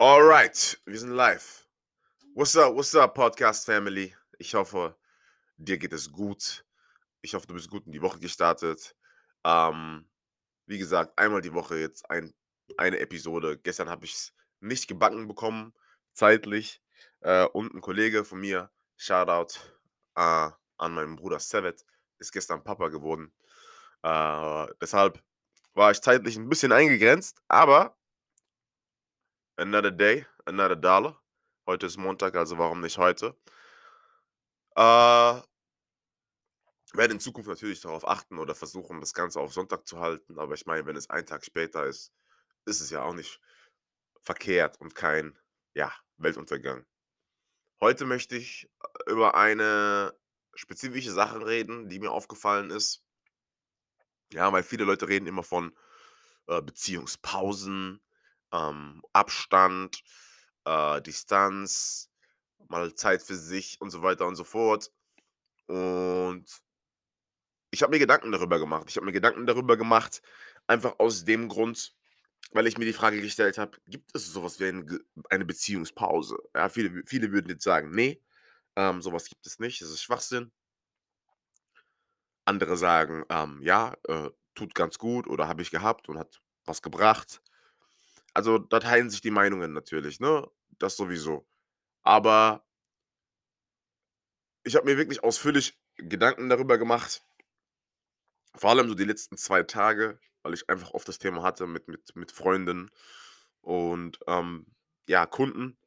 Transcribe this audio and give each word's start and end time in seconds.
Alright, 0.00 0.80
wir 0.86 0.96
sind 0.96 1.10
live. 1.10 1.66
What's 2.32 2.56
up, 2.56 2.72
what's 2.76 2.94
up, 2.94 3.16
Podcast 3.16 3.66
Family? 3.66 4.14
Ich 4.38 4.54
hoffe, 4.54 4.96
dir 5.56 5.76
geht 5.76 5.92
es 5.92 6.12
gut. 6.12 6.64
Ich 7.20 7.34
hoffe, 7.34 7.48
du 7.48 7.54
bist 7.54 7.68
gut 7.68 7.84
in 7.84 7.90
die 7.90 8.00
Woche 8.00 8.20
gestartet. 8.20 8.94
Ähm, 9.42 10.08
wie 10.66 10.78
gesagt, 10.78 11.18
einmal 11.18 11.40
die 11.40 11.52
Woche 11.52 11.78
jetzt 11.78 12.08
ein, 12.08 12.32
eine 12.76 13.00
Episode. 13.00 13.58
Gestern 13.58 13.90
habe 13.90 14.04
ich 14.04 14.14
es 14.14 14.32
nicht 14.60 14.86
gebacken 14.86 15.26
bekommen, 15.26 15.74
zeitlich. 16.12 16.80
Äh, 17.18 17.46
und 17.46 17.74
ein 17.74 17.80
Kollege 17.80 18.24
von 18.24 18.38
mir, 18.38 18.70
Shoutout 18.96 19.58
äh, 20.14 20.50
an 20.76 20.94
meinen 20.94 21.16
Bruder 21.16 21.40
Sevet, 21.40 21.84
ist 22.20 22.30
gestern 22.30 22.62
Papa 22.62 22.86
geworden. 22.86 23.32
Äh, 24.04 24.66
deshalb 24.80 25.20
war 25.74 25.90
ich 25.90 26.00
zeitlich 26.02 26.36
ein 26.36 26.48
bisschen 26.48 26.70
eingegrenzt, 26.70 27.42
aber 27.48 27.97
Another 29.58 29.90
day, 29.90 30.24
another 30.44 30.76
dollar. 30.76 31.20
Heute 31.66 31.86
ist 31.86 31.96
Montag, 31.96 32.36
also 32.36 32.58
warum 32.58 32.80
nicht 32.80 32.96
heute? 32.96 33.36
Äh, 34.76 35.42
werde 36.92 37.14
in 37.14 37.18
Zukunft 37.18 37.48
natürlich 37.48 37.80
darauf 37.80 38.06
achten 38.06 38.38
oder 38.38 38.54
versuchen, 38.54 39.00
das 39.00 39.14
Ganze 39.14 39.40
auf 39.40 39.52
Sonntag 39.52 39.84
zu 39.88 39.98
halten. 39.98 40.38
Aber 40.38 40.54
ich 40.54 40.64
meine, 40.66 40.86
wenn 40.86 40.94
es 40.94 41.10
ein 41.10 41.26
Tag 41.26 41.44
später 41.44 41.84
ist, 41.86 42.12
ist 42.66 42.80
es 42.80 42.90
ja 42.90 43.02
auch 43.02 43.14
nicht 43.14 43.40
verkehrt 44.20 44.80
und 44.80 44.94
kein, 44.94 45.36
ja, 45.74 45.92
Weltuntergang. 46.18 46.86
Heute 47.80 48.04
möchte 48.04 48.36
ich 48.36 48.70
über 49.08 49.34
eine 49.34 50.16
spezifische 50.54 51.10
Sache 51.10 51.44
reden, 51.44 51.88
die 51.88 51.98
mir 51.98 52.12
aufgefallen 52.12 52.70
ist. 52.70 53.04
Ja, 54.32 54.52
weil 54.52 54.62
viele 54.62 54.84
Leute 54.84 55.08
reden 55.08 55.26
immer 55.26 55.42
von 55.42 55.76
äh, 56.46 56.62
Beziehungspausen, 56.62 58.00
ähm, 58.52 59.02
Abstand, 59.12 60.02
äh, 60.64 61.00
Distanz, 61.02 62.10
mal 62.68 62.94
Zeit 62.94 63.22
für 63.22 63.36
sich 63.36 63.80
und 63.80 63.90
so 63.90 64.02
weiter 64.02 64.26
und 64.26 64.36
so 64.36 64.44
fort. 64.44 64.90
Und 65.66 66.46
ich 67.70 67.82
habe 67.82 67.90
mir 67.92 67.98
Gedanken 67.98 68.32
darüber 68.32 68.58
gemacht. 68.58 68.86
Ich 68.88 68.96
habe 68.96 69.06
mir 69.06 69.12
Gedanken 69.12 69.46
darüber 69.46 69.76
gemacht, 69.76 70.22
einfach 70.66 70.98
aus 70.98 71.24
dem 71.24 71.48
Grund, 71.48 71.94
weil 72.52 72.66
ich 72.66 72.78
mir 72.78 72.86
die 72.86 72.92
Frage 72.92 73.20
gestellt 73.20 73.58
habe, 73.58 73.78
gibt 73.86 74.14
es 74.14 74.32
sowas 74.32 74.58
wie 74.60 74.66
eine, 74.66 75.00
eine 75.30 75.44
Beziehungspause? 75.44 76.38
Ja, 76.54 76.68
viele, 76.68 77.02
viele 77.06 77.32
würden 77.32 77.50
jetzt 77.50 77.64
sagen, 77.64 77.90
nee, 77.90 78.22
ähm, 78.76 79.02
sowas 79.02 79.28
gibt 79.28 79.46
es 79.46 79.58
nicht, 79.58 79.82
das 79.82 79.90
ist 79.90 80.02
Schwachsinn. 80.02 80.50
Andere 82.46 82.78
sagen, 82.78 83.24
ähm, 83.28 83.60
ja, 83.62 83.94
äh, 84.08 84.30
tut 84.54 84.74
ganz 84.74 84.98
gut 84.98 85.26
oder 85.26 85.48
habe 85.48 85.62
ich 85.62 85.70
gehabt 85.70 86.08
und 86.08 86.18
hat 86.18 86.40
was 86.64 86.80
gebracht. 86.80 87.42
Also, 88.38 88.58
da 88.58 88.78
teilen 88.80 89.10
sich 89.10 89.20
die 89.20 89.32
Meinungen 89.32 89.72
natürlich, 89.72 90.20
ne? 90.20 90.46
Das 90.78 90.96
sowieso. 90.96 91.44
Aber 92.02 92.64
ich 94.64 94.76
habe 94.76 94.86
mir 94.86 94.96
wirklich 94.96 95.22
ausführlich 95.24 95.76
Gedanken 95.96 96.48
darüber 96.48 96.78
gemacht. 96.78 97.22
Vor 98.54 98.70
allem 98.70 98.88
so 98.88 98.94
die 98.94 99.04
letzten 99.04 99.36
2 99.38 99.62
Tage, 99.62 100.18
weil 100.42 100.52
ich 100.54 100.68
einfach 100.68 100.90
oft 100.92 101.08
das 101.08 101.18
Thema 101.18 101.42
hatte 101.42 101.66
mit 101.66 101.88
mit 101.88 102.14
mit 102.16 102.30
Freunden 102.32 102.90
und, 103.62 104.18
ähm, 104.26 104.66
ja, 105.08 105.26
Kunden. 105.26 105.78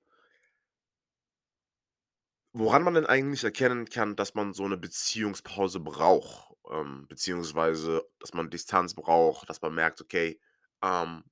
Woran 2.53 2.83
man 2.83 2.93
denn 2.95 3.05
eigentlich 3.05 3.43
erkennen 3.43 3.87
kann, 3.89 4.15
dass 4.15 4.33
man 4.35 4.53
so 4.53 4.67
'ne 4.67 4.77
Beziehungspause 4.77 5.79
braucht, 5.79 6.53
ähm, 6.69 7.05
beziehungsweise 7.07 8.03
dass 8.19 8.33
man 8.33 8.49
Distanz 8.49 8.93
braucht, 8.93 9.49
dass 9.49 9.61
man 9.61 9.73
merkt: 9.73 10.01
„Okay, 10.01 10.39
ähm, 10.83 11.23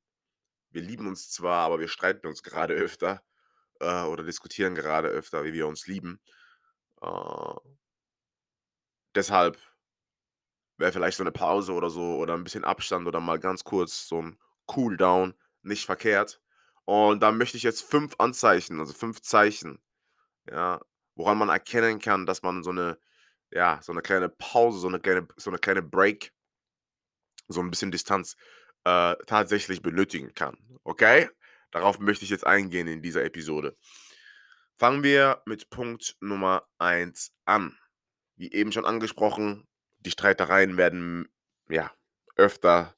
wir 0.71 0.81
lieben 0.81 1.07
uns 1.07 1.29
zwar, 1.31 1.65
aber 1.65 1.79
wir 1.79 1.87
streiten 1.89 2.27
uns 2.27 2.43
gerade 2.43 2.73
öfter, 2.75 3.23
äh, 3.81 4.03
oder 4.03 4.23
diskutieren 4.23 4.75
gerade 4.75 5.09
öfter, 5.09 5.43
wie 5.45 5.53
wir 5.53 5.67
uns 5.67 5.87
lieben. 5.87 6.21
Äh 7.01 7.07
deshalb 9.15 9.57
wäre 10.79 10.93
vielleicht 10.93 11.17
so 11.17 11.23
'ne 11.25 11.31
Pause 11.33 11.73
oder 11.73 11.89
so 11.89 12.15
oder 12.17 12.33
'n 12.35 12.43
bisschen 12.45 12.63
Abstand 12.63 13.05
oder 13.05 13.19
mal 13.19 13.37
ganz 13.37 13.63
kurz 13.65 14.07
so 14.07 14.19
'n 14.19 14.37
Cool-Down 14.75 15.33
nicht 15.61 15.85
verkehrt. 15.85 16.41
Und 16.85 17.21
da 17.21 17.31
möchte 17.33 17.57
ich 17.57 17.63
jetzt 17.63 17.81
5 17.83 18.15
Anzeichen, 18.17 18.79
also 18.79 18.93
5 18.93 19.21
Zeichen, 19.21 19.79
ja, 20.51 20.81
woran 21.15 21.37
man 21.39 21.49
erkennen 21.49 21.99
kann, 21.99 22.25
dass 22.27 22.43
man 22.43 22.63
so 22.63 22.71
'ne 22.73 22.99
ja, 23.51 23.79
so 23.83 23.93
'ne 23.93 24.01
kleine 24.03 24.29
Pause, 24.29 24.79
so 24.79 24.89
'ne 24.89 24.99
kleine 25.01 25.27
so 25.37 25.51
'ne 25.51 25.59
kleine 25.59 25.83
Break 25.83 26.31
so 27.49 27.61
'n 27.61 27.69
bisschen 27.71 27.91
Distanz, 27.91 28.35
äh, 28.89 29.15
tatsächlich 29.27 29.81
benötigen 29.81 30.33
kann, 30.33 30.57
okay? 30.83 31.29
Darauf 31.71 31.99
möchte 31.99 32.25
ich 32.25 32.31
jetzt 32.31 32.47
eingehen 32.47 32.87
in 32.87 33.01
dieser 33.01 33.23
Episode. 33.23 33.77
Fangen 34.77 35.03
wir 35.03 35.43
mit 35.45 35.69
Punkt 35.69 36.17
Nummer 36.21 36.67
1 36.79 37.31
an. 37.45 37.77
Wie 38.35 38.51
eben 38.51 38.71
schon 38.71 38.85
angesprochen, 38.85 39.67
die 39.99 40.11
Streitereien 40.11 40.77
werden, 40.77 41.29
ja, 41.69 41.91
öfter 42.35 42.95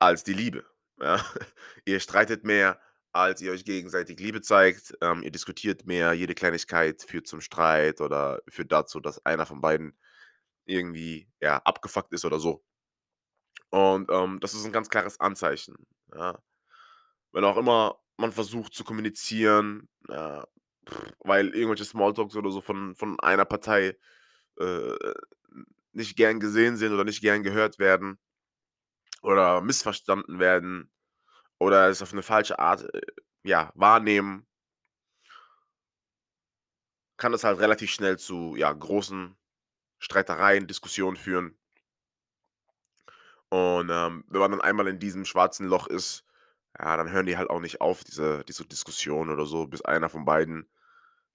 als 0.00 0.24
die 0.24 0.34
Liebe, 0.34 0.64
ja? 1.00 1.24
Ihr 1.84 2.00
streitet 2.00 2.44
mehr, 2.44 2.80
als 3.12 3.40
ihr 3.42 3.52
euch 3.52 3.64
gegenseitig 3.64 4.18
Liebe 4.18 4.40
zeigt. 4.40 4.94
Ähm, 5.02 5.22
ihr 5.22 5.30
diskutiert 5.30 5.86
mehr, 5.86 6.14
jede 6.14 6.34
Kleinigkeit 6.34 7.02
führt 7.02 7.26
zum 7.26 7.40
Streit 7.40 8.00
oder 8.00 8.40
führt 8.48 8.72
dazu, 8.72 9.00
dass 9.00 9.24
einer 9.26 9.44
von 9.46 9.60
beiden 9.60 9.96
irgendwie, 10.64 11.28
ja, 11.40 11.58
abgefuckt 11.58 12.12
ist 12.14 12.24
oder 12.24 12.38
so. 12.40 12.64
Und, 13.72 14.10
ähm, 14.10 14.38
das 14.40 14.52
ist 14.52 14.66
'n 14.66 14.72
ganz 14.72 14.90
klares 14.90 15.18
Anzeichen, 15.18 15.74
ja. 16.14 16.38
Wenn 17.32 17.44
auch 17.44 17.56
immer 17.58 17.98
man 18.18 18.32
versucht 18.32 18.74
zu 18.74 18.84
kommunizieren, 18.84 19.88
ja, 20.08 20.46
weil 21.20 21.48
irgendwelche 21.54 21.84
Smalltalks 21.86 22.36
oder 22.36 22.50
so 22.52 22.60
von 22.62 22.94
von 22.96 23.20
einer 23.20 23.44
Partei, 23.46 23.96
äh, 24.60 24.94
nicht 25.92 26.16
gern 26.16 26.40
gesehen 26.40 26.76
sind 26.78 26.92
oder 26.94 27.04
nicht 27.04 27.22
gern 27.22 27.42
gehört 27.44 27.78
werden 27.80 28.18
oder 29.22 29.60
missverstanden 29.60 30.38
werden 30.40 30.90
oder 31.60 31.88
es 31.90 32.02
auf 32.02 32.12
'ne 32.14 32.22
falsche 32.22 32.58
Art, 32.58 32.84
äh, 32.94 33.02
ja, 33.44 33.72
wahrnehmen 33.76 34.46
kann 37.20 37.32
das 37.32 37.44
halt 37.44 37.58
relativ 37.60 37.90
schnell 37.90 38.18
zu, 38.18 38.54
ja, 38.56 38.72
großen 38.72 39.36
Streitereien, 39.98 40.66
Diskussionen 40.68 41.16
führen. 41.16 41.56
Und, 43.52 43.90
ähm, 43.90 44.24
wenn 44.28 44.40
man 44.40 44.50
dann 44.52 44.60
einmal 44.62 44.88
in 44.88 44.98
diesem 44.98 45.24
schwarzen 45.26 45.66
Loch 45.66 45.86
ist, 45.86 46.24
ja, 46.78 46.96
dann 46.96 47.10
hören 47.12 47.26
die 47.26 47.36
halt 47.36 47.50
auch 47.50 47.60
nicht 47.60 47.80
auf, 47.82 48.02
diese 48.04 48.44
diese 48.44 48.64
Diskussion 48.66 49.28
oder 49.30 49.44
so, 49.46 49.66
bis 49.66 49.82
einer 49.82 50.08
von 50.08 50.24
beiden, 50.24 50.70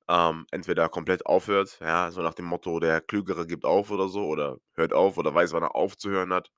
ähm, 0.09 0.47
entweder 0.51 0.89
komplett 0.89 1.25
aufhört, 1.27 1.79
ja, 1.81 2.11
so 2.11 2.21
nach 2.23 2.35
dem 2.35 2.45
Motto: 2.45 2.79
„Der 2.81 3.01
Klügere 3.01 3.47
gibt 3.47 3.65
auf“ 3.65 3.91
oder 3.91 4.09
so 4.09 4.25
oder 4.27 4.57
hört 4.75 4.93
auf 4.93 5.17
oder 5.17 5.33
weiß, 5.35 5.53
wann 5.53 5.63
er 5.63 5.75
aufzuhören 5.75 6.33
hat 6.33 6.51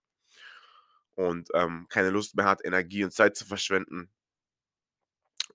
und, 1.16 1.50
ähm, 1.54 1.86
keine 1.90 2.10
Lust 2.10 2.36
mehr 2.36 2.46
hat, 2.46 2.64
Energie 2.66 3.04
und 3.04 3.12
Zeit 3.12 3.36
zu 3.36 3.46
verschwenden. 3.46 4.10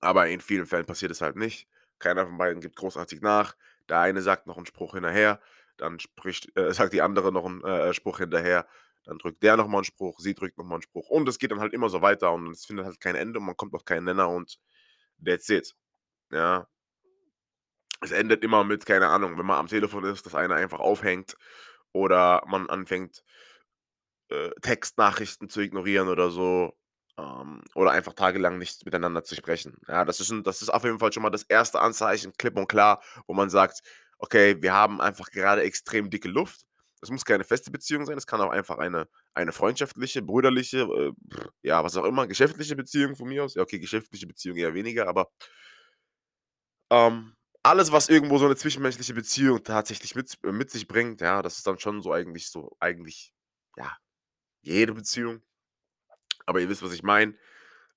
Aber 0.01 0.29
in 0.29 0.41
vielen 0.41 0.67
Fällen 0.67 0.87
passiert 0.87 1.11
es 1.11 1.21
halt 1.21 1.37
nicht. 1.37 1.69
Keiner 1.99 2.27
von 2.27 2.39
beiden 2.39 2.61
gibt 2.61 2.77
großartig 2.77 3.21
nach. 3.23 3.57
Der 3.89 4.01
eine 4.01 4.23
sagt 4.23 4.47
noch 4.47 4.59
'n 4.59 4.67
Spruch 4.67 4.95
hinterher, 4.95 5.41
dann 5.77 5.99
spricht 6.01 6.57
äh, 6.57 6.73
sagt 6.75 6.93
die 6.93 7.03
andere 7.03 7.33
noch 7.33 7.45
'n, 7.47 7.63
äh, 7.65 7.93
Spruch 7.95 8.19
hinterher, 8.19 8.67
dann 9.05 9.19
drückt 9.19 9.43
der 9.43 9.57
noch 9.57 9.69
mal 9.69 9.79
'n 9.81 9.85
Spruch, 9.85 10.19
sie 10.21 10.35
drückt 10.35 10.59
noch 10.59 10.65
mal 10.67 10.77
'n 10.77 10.83
Spruch 10.83 11.09
und 11.11 11.29
es 11.29 11.39
geht 11.39 11.51
dann 11.53 11.61
halt 11.61 11.73
immer 11.75 11.89
so 11.91 12.03
weiter 12.03 12.33
und 12.33 12.51
es 12.51 12.67
findet 12.67 12.87
halt 12.87 13.01
kein 13.01 13.17
Ende 13.17 13.39
und 13.41 13.47
man 13.47 13.57
kommt 13.57 13.75
auf 13.75 13.85
keinen 13.85 14.05
Nenner 14.05 14.29
und 14.31 14.59
that's 15.25 15.49
it, 15.51 15.75
ja. 16.33 16.67
Es 18.03 18.11
endet 18.13 18.43
immer 18.45 18.65
mit, 18.65 18.87
keine 18.87 19.09
Ahnung, 19.09 19.39
wenn 19.39 19.47
man 19.47 19.59
am 19.59 19.67
Telefon 19.69 20.05
ist, 20.05 20.27
dass 20.27 20.35
einer 20.35 20.57
einfach 20.57 20.81
aufhängt 20.81 21.37
oder 21.93 22.43
man 22.47 22.69
anfängt, 22.69 23.23
äh, 24.31 24.51
Textnachrichten 24.63 25.49
zu 25.49 25.61
ignorieren 25.61 26.09
oder 26.09 26.31
so, 26.31 26.75
ähm, 27.19 27.63
oder 27.75 27.93
einfach 27.93 28.15
tagelang 28.15 28.59
nicht 28.59 28.85
miteinander 28.85 29.25
zu 29.25 29.35
sprechen. 29.37 29.77
Ja, 29.89 30.05
das 30.05 30.21
ist 30.21 30.31
'n 30.33 30.43
das 30.45 30.63
ist 30.63 30.71
auf 30.71 30.85
jeden 30.85 30.99
Fall 30.99 31.13
schon 31.13 31.23
mal 31.23 31.31
das 31.31 31.45
erste 31.45 31.81
Anzeichen, 31.81 32.33
klipp 32.39 32.57
und 32.59 32.69
klar, 32.69 33.03
wo 33.27 33.35
man 33.35 33.51
sagt: 33.51 33.83
„Okay, 34.19 34.57
wir 34.63 34.73
haben 34.75 35.01
einfach 35.01 35.31
gerade 35.31 35.63
extrem 35.63 36.11
dicke 36.11 36.29
Luft.“ 36.29 36.65
Es 37.05 37.11
muss 37.13 37.25
keine 37.27 37.45
feste 37.45 37.71
Beziehung 37.71 38.07
sein, 38.07 38.19
es 38.19 38.27
kann 38.27 38.41
auch 38.43 38.51
einfach 38.51 38.79
eine 38.79 39.09
eine 39.35 39.53
freundschaftliche, 39.53 40.23
brüderliche, 40.23 40.81
äh, 40.83 41.13
ja, 41.63 41.85
was 41.85 41.97
auch 41.97 42.05
immer, 42.05 42.27
geschäftliche 42.29 42.77
Beziehung 42.77 43.17
von 43.17 43.29
mir 43.29 43.45
aus. 43.45 43.55
Ja, 43.55 43.63
okay, 43.63 43.79
geschäftliche 43.81 44.27
Beziehung 44.27 44.57
eher 44.59 44.75
weniger, 44.75 45.09
aber 45.09 45.29
ähm, 46.91 47.35
alles, 47.63 47.93
was 47.93 48.09
irgendwo 48.09 48.39
so 48.39 48.47
'ne 48.49 48.57
zwischenmenschliche 48.57 49.15
Beziehung 49.15 49.63
tatsächlich 49.65 50.15
mit 50.15 50.35
äh, 50.45 50.53
mit 50.53 50.71
sich 50.71 50.87
bringt, 50.89 51.21
ja, 51.21 51.43
das 51.43 51.59
ist 51.59 51.67
dann 51.67 51.79
schon 51.79 52.03
so 52.03 52.13
eigentlich 52.13 52.51
so 52.51 52.77
eigentlich, 52.81 53.33
ja, 53.77 53.97
jede 54.63 54.95
Beziehung. 54.95 55.43
Aber 56.47 56.61
ihr 56.61 56.69
wisst, 56.69 56.83
was 56.83 56.93
ich 56.93 57.03
meine. 57.03 57.35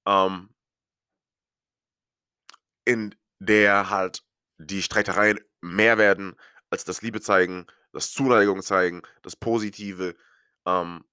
Ähm 0.08 0.50
in 2.86 3.14
der 3.40 3.90
halt 3.90 4.24
die 4.58 4.82
Streitereien 4.82 5.40
mehr 5.62 5.98
werden 5.98 6.36
als 6.70 6.86
das 6.86 7.02
Liebe 7.02 7.22
zeigen, 7.22 7.66
das 7.98 8.12
Zuneigung 8.14 8.62
zeigen, 8.64 9.02
das 9.24 9.36
Positive. 9.36 10.16
Ähm, 10.66 11.06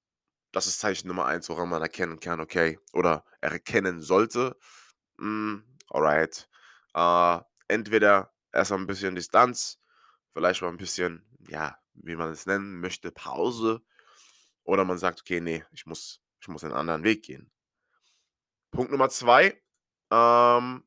das 0.52 0.66
ist 0.68 0.80
Zeichen 0.80 1.08
Nummer 1.08 1.26
1, 1.26 1.48
woran 1.50 1.68
man 1.70 1.82
erkennen 1.82 2.20
kann, 2.20 2.40
okay 2.40 2.78
oder 2.92 3.24
erkennen 3.42 4.02
sollte, 4.02 4.56
Hm, 5.18 5.64
alright. 5.90 6.48
Äh, 6.94 7.40
entweder 7.68 8.32
erst 8.52 8.70
mal 8.72 8.78
'n 8.78 8.86
bisschen 8.88 9.14
Distanz, 9.16 9.78
vielleicht 10.34 10.62
mal 10.62 10.70
'n 10.70 10.78
bisschen, 10.78 11.24
ja, 11.48 11.78
wie 11.94 12.16
man 12.16 12.30
es 12.32 12.46
nennen 12.46 12.80
möchte, 12.80 13.12
Pause 13.12 13.82
oder 14.64 14.84
man 14.84 14.98
sagt: 14.98 15.20
„Okay, 15.22 15.40
ne, 15.40 15.66
ich 15.72 15.86
muss 15.86 16.20
ich 16.40 16.48
muss 16.48 16.62
'nen 16.64 16.72
anderen 16.74 17.04
Weg 17.04 17.24
gehen.“ 17.24 17.50
Punkt 18.72 18.90
Nummer 18.90 19.08
2, 19.08 19.56
ähm 20.10 20.84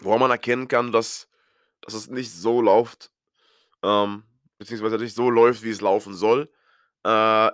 woran 0.00 0.20
man 0.20 0.30
erkennen 0.30 0.68
kann, 0.68 0.92
dass 0.92 1.28
dass 1.82 1.94
es 1.94 2.08
nicht 2.08 2.32
so 2.32 2.60
läuft, 2.62 3.12
ähm, 3.82 4.24
beziehungsweise 4.58 4.98
nicht 4.98 5.14
so 5.14 5.30
läuft, 5.30 5.62
wie 5.62 5.70
es 5.70 5.80
laufen 5.80 6.14
soll, 6.14 6.52
äh 7.04 7.50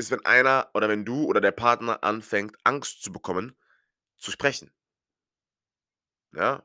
ist, 0.00 0.10
wenn 0.10 0.24
einer 0.24 0.70
oder 0.74 0.88
wenn 0.88 1.04
du 1.04 1.24
oder 1.26 1.40
der 1.40 1.52
Partner 1.52 2.02
anfängt, 2.02 2.56
Angst 2.64 3.02
zu 3.02 3.12
bekommen, 3.12 3.56
zu 4.16 4.30
sprechen. 4.32 4.72
Ja? 6.32 6.64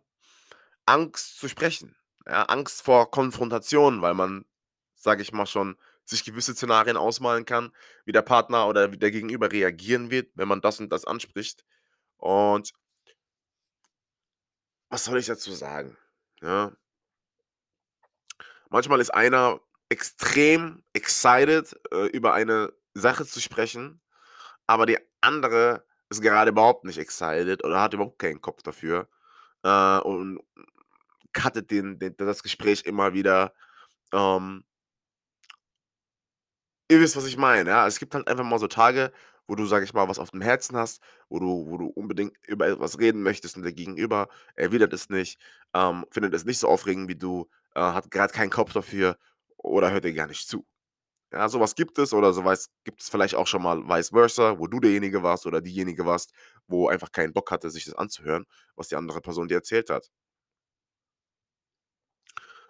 Angst 0.86 1.38
zu 1.38 1.48
sprechen, 1.48 1.96
ja? 2.28 2.44
Angst 2.44 2.82
vor 2.84 3.12
Konfrontation, 3.12 4.02
weil 4.02 4.14
man, 4.14 4.46
sage 4.96 5.22
ich 5.22 5.32
mal, 5.34 5.46
schon 5.46 5.78
sich 6.06 6.24
gewisse 6.24 6.54
Szenarien 6.54 6.98
ausmalen 6.98 7.46
kann, 7.46 7.74
wie 8.06 8.12
der 8.12 8.22
Partner 8.22 8.68
oder 8.68 8.88
der 8.88 9.12
Gegenüber 9.12 9.52
reagieren 9.52 10.12
wird, 10.12 10.32
wenn 10.36 10.48
man 10.48 10.62
das 10.62 10.80
und 10.80 10.90
das 10.92 11.06
anspricht. 11.06 11.66
Und 12.18 12.74
was 14.90 15.06
soll 15.06 15.18
ich 15.20 15.26
dazu 15.26 15.52
sagen, 15.52 15.98
ja? 16.42 16.72
Manchmal 18.72 19.00
ist 19.00 19.14
einer 19.14 19.60
extrem 19.90 20.84
excited, 20.94 21.76
äh, 21.92 22.08
über 22.08 22.34
eine 22.34 22.74
Sache 22.94 23.26
zu 23.26 23.40
sprechen, 23.42 24.02
aber 24.68 24.86
der 24.86 25.02
andere 25.22 25.86
ist 26.10 26.22
gerade 26.22 26.52
überhaupt 26.52 26.86
nicht 26.86 27.00
excited 27.00 27.64
oder 27.66 27.82
hat 27.82 27.94
überhaupt 27.94 28.20
keinen 28.20 28.42
Kopf 28.42 28.64
dafür, 28.64 29.10
äh, 29.64 30.00
und 30.00 30.42
cuttet 31.34 31.72
den 31.72 32.00
den 32.00 32.18
das 32.18 32.44
Gespräch 32.44 32.84
immer 32.86 33.14
wieder, 33.14 33.54
ähm 34.14 34.64
Ihr 36.92 37.00
wisst, 37.00 37.16
was 37.16 37.26
ich 37.26 37.38
meine, 37.38 37.70
ja? 37.72 37.88
Es 37.88 37.98
gibt 38.00 38.14
halt 38.14 38.28
einfach 38.28 38.44
mal 38.44 38.60
so 38.60 38.68
Tage, 38.68 39.12
wo 39.48 39.56
du, 39.56 39.66
sage 39.66 39.86
ich 39.86 39.94
mal, 39.94 40.08
was 40.08 40.20
auf 40.20 40.32
dem 40.32 40.42
Herzen 40.42 40.78
hast, 40.78 41.02
wo 41.30 41.40
du 41.40 41.66
wo 41.70 41.78
du 41.78 41.88
unbedingt 41.88 42.36
über 42.48 42.68
etwas 42.68 43.00
reden 43.00 43.24
möchtest 43.24 43.58
und 43.58 43.64
der 43.64 43.74
Gegenüber 43.74 44.28
erwidert 44.56 44.94
es 44.94 45.10
nicht, 45.10 45.40
ähm, 45.74 46.06
findet 46.12 46.34
es 46.34 46.46
nicht 46.46 46.60
so 46.60 46.68
aufregend 46.68 47.08
wie 47.10 47.16
du, 47.16 47.50
äh, 47.76 47.80
hat 47.82 48.12
grad 48.12 48.34
keinen 48.34 48.50
Kopf 48.50 48.74
dafür 48.74 49.18
oder 49.58 49.92
hört 49.92 50.04
dir 50.06 50.14
gar 50.14 50.28
nicht 50.28 50.48
zu. 50.48 50.66
Ja, 51.32 51.50
so 51.50 51.60
was 51.60 51.76
gibt 51.76 51.98
es 52.00 52.14
oder 52.14 52.34
so 52.34 52.46
was 52.46 52.70
gibt 52.84 53.02
es 53.02 53.10
vielleicht 53.10 53.36
auch 53.36 53.48
schon 53.48 53.62
mal 53.64 53.84
vice 53.90 54.10
versa, 54.10 54.60
wo 54.60 54.68
du 54.68 54.80
derjenige 54.80 55.24
warst 55.24 55.46
oder 55.46 55.62
diejenige 55.62 56.06
warst, 56.06 56.32
wo 56.68 56.88
einfach 56.90 57.12
keinen 57.12 57.34
Bock 57.34 57.52
hatte, 57.52 57.70
sich 57.70 57.86
das 57.86 57.96
anzuhören, 57.96 58.46
was 58.76 58.88
die 58.90 58.96
andere 58.96 59.22
Person 59.22 59.48
dir 59.48 59.56
erzählt 59.56 59.90
hat. 59.90 60.10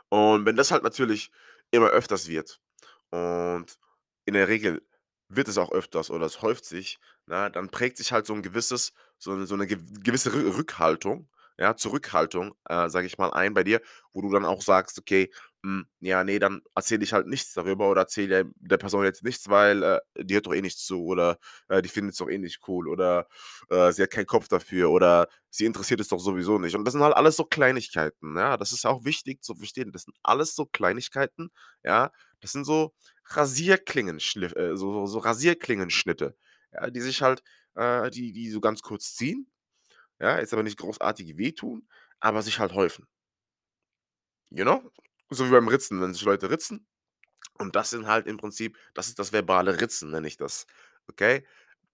Und 0.09 0.45
wenn 0.45 0.55
das 0.55 0.71
halt 0.71 0.83
natürlich 0.83 1.31
immer 1.71 1.87
öfters 1.87 2.27
wird 2.27 2.59
und 3.11 3.77
in 4.25 4.33
der 4.33 4.47
Regel 4.47 4.81
wird 5.35 5.47
es 5.47 5.57
auch 5.57 5.71
öfters 5.71 6.09
oder 6.11 6.25
es 6.25 6.41
häuft 6.41 6.65
sich, 6.65 6.99
ne, 7.27 7.49
dann 7.51 7.69
prägt 7.69 7.97
sich 7.97 8.11
halt 8.11 8.25
so 8.25 8.33
'n 8.33 8.41
gewisses 8.43 8.93
so 9.17 9.33
'ne 9.35 9.45
so 9.47 9.55
'ne 9.55 9.67
gew 9.67 9.77
gewisse 10.03 10.33
Rü 10.33 10.49
Rückhaltung, 10.57 11.29
ja, 11.57 11.75
Zurückhaltung, 11.75 12.53
äh, 12.65 12.89
sage 12.89 13.07
ich 13.07 13.17
mal, 13.17 13.31
ein 13.31 13.53
bei 13.53 13.63
dir, 13.63 13.81
wo 14.13 14.21
du 14.21 14.31
dann 14.31 14.45
auch 14.45 14.61
sagst: 14.61 14.99
„Okay, 14.99 15.31
hm, 15.63 15.87
ja, 16.01 16.23
ne, 16.23 16.37
dann 16.39 16.61
erzähle 16.75 17.03
ich 17.03 17.13
halt 17.13 17.27
nichts 17.27 17.53
darüber 17.53 17.89
oder 17.89 18.01
erzähle 18.01 18.45
der 18.57 18.77
Person 18.77 19.03
jetzt 19.05 19.23
nichts, 19.23 19.49
weil, 19.49 19.81
äh, 19.83 19.99
die 20.23 20.35
hört 20.35 20.47
doch 20.47 20.53
eh 20.53 20.61
nicht 20.61 20.77
zu 20.79 21.03
oder, 21.05 21.39
äh, 21.69 21.81
die 21.81 21.89
findet's 21.89 22.17
doch 22.19 22.29
eh 22.29 22.37
nicht 22.37 22.59
cool 22.67 22.87
oder, 22.89 23.27
äh, 23.69 23.91
sie 23.93 24.03
hat 24.03 24.11
keinen 24.11 24.25
Kopf 24.27 24.47
dafür 24.49 24.91
oder 24.91 25.27
sie 25.49 25.65
interessiert 25.65 26.01
es 26.01 26.09
doch 26.09 26.19
sowieso 26.19 26.59
nicht.“ 26.59 26.75
Und 26.75 26.85
das 26.85 26.91
sind 26.93 27.03
halt 27.03 27.15
alles 27.15 27.37
so 27.37 27.45
Kleinigkeiten, 27.45 28.35
ja? 28.37 28.57
Das 28.57 28.71
ist 28.73 28.85
auch 28.85 29.05
wichtig 29.05 29.41
zu 29.43 29.55
verstehen. 29.55 29.91
Das 29.93 30.03
sind 30.03 30.15
alles 30.23 30.55
so 30.55 30.65
Kleinigkeiten, 30.65 31.49
ja? 31.83 32.11
Das 32.41 32.51
sind 32.51 32.65
so 32.65 32.93
Rasierklingenschliff 33.27 34.53
äh, 34.55 34.75
so 34.77 35.05
so 35.07 35.19
Rasierklingenschnitte, 35.19 36.35
ja, 36.73 36.89
die 36.89 37.01
sich 37.01 37.21
halt 37.21 37.43
äh, 37.75 38.09
die 38.11 38.31
die 38.33 38.49
so 38.51 38.61
ganz 38.61 38.81
kurz 38.81 39.15
ziehen, 39.15 39.47
ja, 40.19 40.39
jetzt 40.39 40.53
aber 40.53 40.63
nicht 40.63 40.77
großartig 40.79 41.37
wehtun, 41.37 41.87
aber 42.19 42.41
sich 42.41 42.59
halt 42.59 42.73
häufen. 42.73 43.07
You 44.49 44.63
know? 44.63 44.91
So 45.29 45.45
wie 45.47 45.51
beim 45.51 45.67
Ritzen, 45.67 46.01
wenn 46.01 46.13
sich 46.13 46.23
Leute 46.23 46.49
ritzen. 46.49 46.85
Und 47.59 47.75
das 47.75 47.91
sind 47.91 48.07
halt 48.07 48.27
im 48.27 48.37
Prinzip 48.37 48.77
das 48.93 49.07
ist 49.07 49.19
das 49.19 49.33
verbale 49.33 49.81
Ritzen, 49.81 50.11
nenne 50.11 50.27
ich 50.27 50.37
das, 50.37 50.67
okay? 51.07 51.45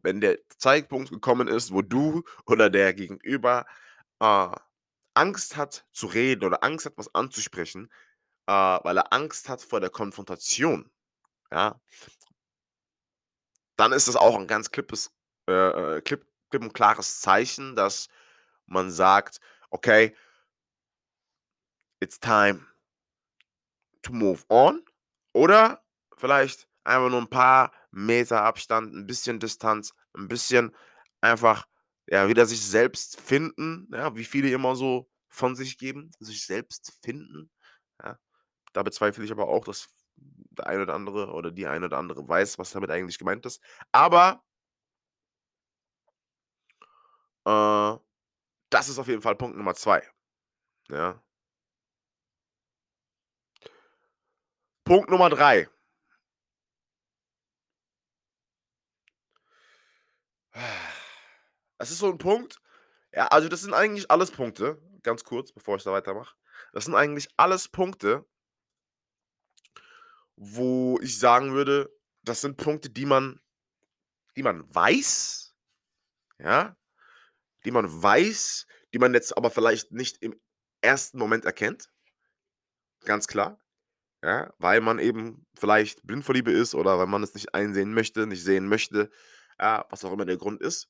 Wenn 0.03 0.21
der 0.21 0.39
Zeitpunkt 0.57 1.11
gekommen 1.11 1.47
ist, 1.47 1.71
wo 1.73 1.81
du 1.83 2.23
oder 2.47 2.69
der 2.69 2.93
Gegenüber, 2.93 3.65
äh, 4.21 4.49
Angst 5.15 5.57
hat 5.57 5.85
zu 5.93 6.07
reden 6.07 6.45
oder 6.45 6.63
Angst 6.63 6.85
hat, 6.87 6.93
was 6.97 7.13
anzusprechen, 7.15 7.91
äh, 8.47 8.53
weil 8.53 8.97
er 8.97 9.13
Angst 9.13 9.49
hat 9.49 9.61
vor 9.63 9.81
der 9.81 9.89
Konfrontation, 9.91 10.91
ja 11.51 11.75
dann 13.79 13.91
ist 13.93 14.07
das 14.07 14.15
auch 14.15 14.37
'n 14.37 14.47
ganz 14.47 14.71
klippes 14.71 15.11
äh, 15.47 15.97
äh, 15.97 16.01
klipp 16.01 16.25
klipp 16.49 16.63
und 16.63 16.73
klares 16.73 17.21
Zeichen, 17.21 17.75
dass 17.75 18.07
man 18.65 18.91
sagt: 18.91 19.39
„Okay“ 19.69 20.13
„it's 22.01 22.17
time“ 22.17 22.65
„to 24.03 24.13
move 24.13 24.43
on“ 24.49 24.81
oder 25.33 25.83
vielleicht 26.17 26.67
einfach 26.83 27.09
nur 27.09 27.19
'n 27.21 27.29
paar 27.29 27.71
Meter 27.91 28.41
Abstand, 28.43 28.93
'n 28.93 29.05
bisschen 29.07 29.39
Distanz, 29.39 29.93
'n 30.17 30.27
bisschen 30.27 30.75
einfach, 31.21 31.67
ja, 32.07 32.27
wieder 32.27 32.45
sich 32.45 32.61
selbst 32.65 33.19
finden, 33.21 33.87
ja, 33.93 34.15
wie 34.15 34.25
viele 34.25 34.49
immer 34.51 34.75
so 34.75 35.09
von 35.29 35.55
sich 35.55 35.77
geben, 35.77 36.11
sich 36.19 36.45
selbst 36.45 36.93
finden, 37.03 37.51
ja? 38.03 38.17
Da 38.73 38.83
bezweifle 38.83 39.23
ich 39.25 39.31
aber 39.31 39.49
auch, 39.49 39.65
dass 39.65 39.89
der 40.61 40.67
eine 40.67 40.83
oder 40.83 40.93
andere 40.95 41.31
oder 41.33 41.51
die 41.51 41.67
eine 41.67 41.85
oder 41.87 41.97
andere 41.97 42.27
weiß, 42.27 42.59
was 42.59 42.71
damit 42.71 42.91
eigentlich 42.91 43.19
gemeint 43.19 43.45
ist. 43.45 43.61
Aber 43.91 44.43
äh, 47.45 47.95
das 48.71 48.89
ist 48.89 48.99
auf 48.99 49.07
jeden 49.07 49.21
Fall 49.21 49.35
Punkt 49.35 49.57
Nummer 49.57 49.75
2, 49.75 50.03
ja? 50.89 51.21
Punkt 54.85 55.09
Nummer 55.09 55.29
3. 55.31 55.67
Es 61.79 61.91
ist 61.91 61.99
so 61.99 62.09
'n 62.09 62.17
Punkt 62.17 62.59
ja, 63.15 63.27
also, 63.27 63.47
das 63.49 63.61
sind 63.61 63.75
eigentlich 63.75 64.11
alles 64.11 64.31
Punkte 64.31 64.81
ganz 65.03 65.23
kurz, 65.23 65.53
bevor 65.53 65.77
ich 65.77 65.83
da 65.83 65.93
weitermache. 65.93 66.35
Das 66.73 66.85
sind 66.87 66.95
eigentlich 66.95 67.29
alles 67.37 67.69
Punkte 67.69 68.25
wo 70.43 70.99
ich 71.03 71.19
sagen 71.19 71.53
würde, 71.53 71.87
das 72.23 72.41
sind 72.41 72.57
Punkte, 72.57 72.89
die 72.89 73.05
man 73.05 73.39
die 74.35 74.43
man 74.43 74.63
weiß, 74.73 75.53
ja, 76.39 76.75
die 77.65 77.71
man 77.71 77.85
weiß, 78.01 78.65
die 78.93 78.99
man 78.99 79.13
jetzt 79.13 79.35
aber 79.37 79.51
vielleicht 79.51 79.91
nicht 79.91 80.17
im 80.21 80.39
1. 80.81 81.13
Moment 81.13 81.45
erkennt. 81.45 81.89
Ganz 83.05 83.27
klar, 83.27 83.59
ja, 84.23 84.53
weil 84.57 84.81
man 84.81 84.99
eben 84.99 85.45
vielleicht 85.55 86.05
blind 86.05 86.25
vor 86.25 86.35
Liebe 86.35 86.51
ist 86.51 86.75
oder 86.75 86.97
weil 86.99 87.07
man 87.07 87.23
es 87.23 87.33
nicht 87.33 87.53
einsehen 87.53 87.93
möchte, 87.93 88.27
nicht 88.27 88.43
sehen 88.43 88.67
möchte, 88.67 89.11
ja, 89.59 89.85
was 89.89 90.05
auch 90.05 90.13
immer 90.13 90.25
der 90.25 90.37
Grund 90.37 90.61
ist. 90.61 90.89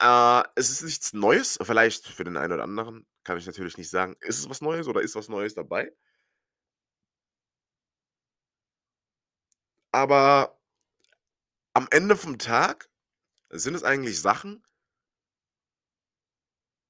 Äh, 0.00 0.42
es 0.54 0.70
ist 0.70 0.82
nichts 0.82 1.12
Neues, 1.14 1.58
vielleicht 1.62 2.06
für 2.06 2.24
den 2.24 2.36
einen 2.36 2.52
oder 2.52 2.64
anderen, 2.64 3.06
kann 3.24 3.38
ich 3.38 3.46
natürlich 3.46 3.78
nicht 3.78 3.90
sagen. 3.90 4.16
Ist 4.20 4.38
es 4.38 4.48
was 4.50 4.60
Neues 4.60 4.86
oder 4.86 5.00
ist 5.00 5.14
was 5.14 5.28
Neues 5.28 5.54
dabei? 5.54 5.92
Aber 9.98 10.58
am 11.74 11.88
Ende 11.90 12.16
vom 12.16 12.38
Tag 12.38 12.88
sind 13.50 13.74
es 13.74 13.82
eigentlich 13.82 14.20
Sachen 14.20 14.62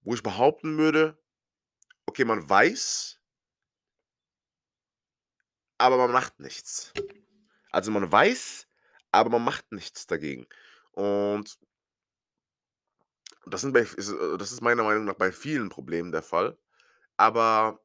wo 0.02 0.14
ich 0.14 0.22
behaupten 0.22 0.78
würde, 0.78 1.18
okay, 2.06 2.24
man 2.24 2.48
weiß 2.48 3.18
aber 5.78 5.96
man 5.96 6.10
macht 6.10 6.40
nichts. 6.40 6.92
Also, 7.70 7.90
man 7.90 8.10
weiß, 8.10 8.66
aber 9.12 9.30
man 9.30 9.44
macht 9.44 9.70
nichts 9.72 10.06
dagegen. 10.06 10.46
Und 10.92 11.58
das 13.46 13.62
sind 13.62 13.72
bei 13.72 13.80
äh, 13.80 14.38
das 14.38 14.52
ist 14.52 14.60
meiner 14.60 14.82
Meinung 14.82 15.04
nach 15.04 15.14
bei 15.14 15.32
vielen 15.32 15.68
Problemen 15.68 16.12
der 16.12 16.22
Fall, 16.22 16.58
aber 17.16 17.80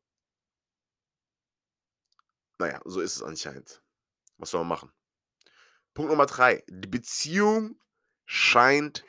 na 2.60 2.68
ja, 2.68 2.82
so 2.86 3.00
ist 3.00 3.15
es 3.15 3.24
anscheinend. 3.24 3.82
Was 4.38 4.50
soll 4.50 4.62
man 4.62 4.70
machen? 4.70 4.92
Punkt 5.97 6.09
Nummer 6.09 6.25
3: 6.25 6.63
Die 6.69 6.88
Beziehung 6.88 7.75
scheint 8.25 9.03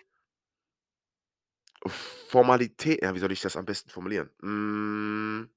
Formalität 1.86 3.02
ja, 3.02 3.14
wie 3.14 3.18
soll 3.18 3.32
ich 3.32 3.40
das 3.40 3.56
am 3.56 3.64
besten 3.66 3.90
formulieren? 3.90 4.30
Hm 4.40 5.48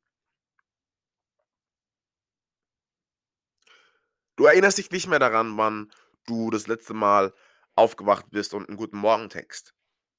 Du 4.39 4.45
erinnerst 4.45 4.77
dich 4.77 4.91
nicht 4.91 5.07
mehr 5.07 5.17
daran, 5.17 5.57
wann 5.57 5.91
du 6.27 6.51
das 6.51 6.67
letzte 6.67 6.93
Mal 6.93 7.33
aufgewacht 7.75 8.27
bist 8.29 8.53
und 8.53 8.69
'n 8.69 8.77
Guten 8.77 8.97
Morgen 8.97 9.29
Text 9.29 9.73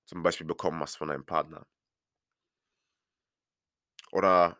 zum 0.07 0.25
Beispiel 0.25 0.47
bekommen 0.47 0.81
hast 0.81 0.97
von 0.97 1.07
deinem 1.09 1.25
Partner. 1.25 1.65
Oder 4.13 4.59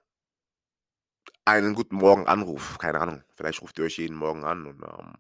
einen 1.47 1.75
guten 1.75 1.97
Morgen-Anruf, 1.97 2.79
keine 2.79 3.01
Ahnung. 3.01 3.23
Vielleicht 3.35 3.63
ruft 3.63 3.79
ihr 3.79 3.85
euch 3.87 3.99
jeden 3.99 4.17
Morgen 4.17 4.45
an 4.45 4.67
und, 4.67 4.83
ähm 4.83 5.15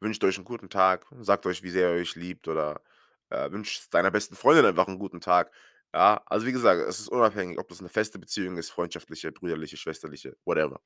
wünscht 0.00 0.22
euch 0.24 0.38
'n 0.38 0.44
guten 0.44 0.70
Tag, 0.70 1.06
sagt 1.20 1.46
euch, 1.46 1.62
wie 1.62 1.70
sehr 1.70 1.94
ihr 1.94 2.00
euch 2.02 2.14
liebt 2.16 2.48
oder, 2.48 2.82
äh, 3.30 3.50
wünscht 3.50 3.92
deiner 3.94 4.10
besten 4.10 4.36
Freundin 4.36 4.66
einfach 4.66 4.88
'n 4.88 4.98
guten 4.98 5.20
Tag. 5.20 5.52
Ja, 5.94 6.22
also 6.26 6.46
wie 6.46 6.52
gesagt, 6.52 6.82
es 6.88 7.00
ist 7.00 7.08
unabhängig, 7.08 7.58
ob 7.58 7.68
das 7.68 7.80
'ne 7.80 7.88
feste 7.88 8.18
Beziehung 8.18 8.58
ist, 8.58 8.70
freundschaftliche, 8.70 9.32
brüderliche, 9.32 9.76
schwesterliche, 9.76 10.36
whatever. 10.44 10.80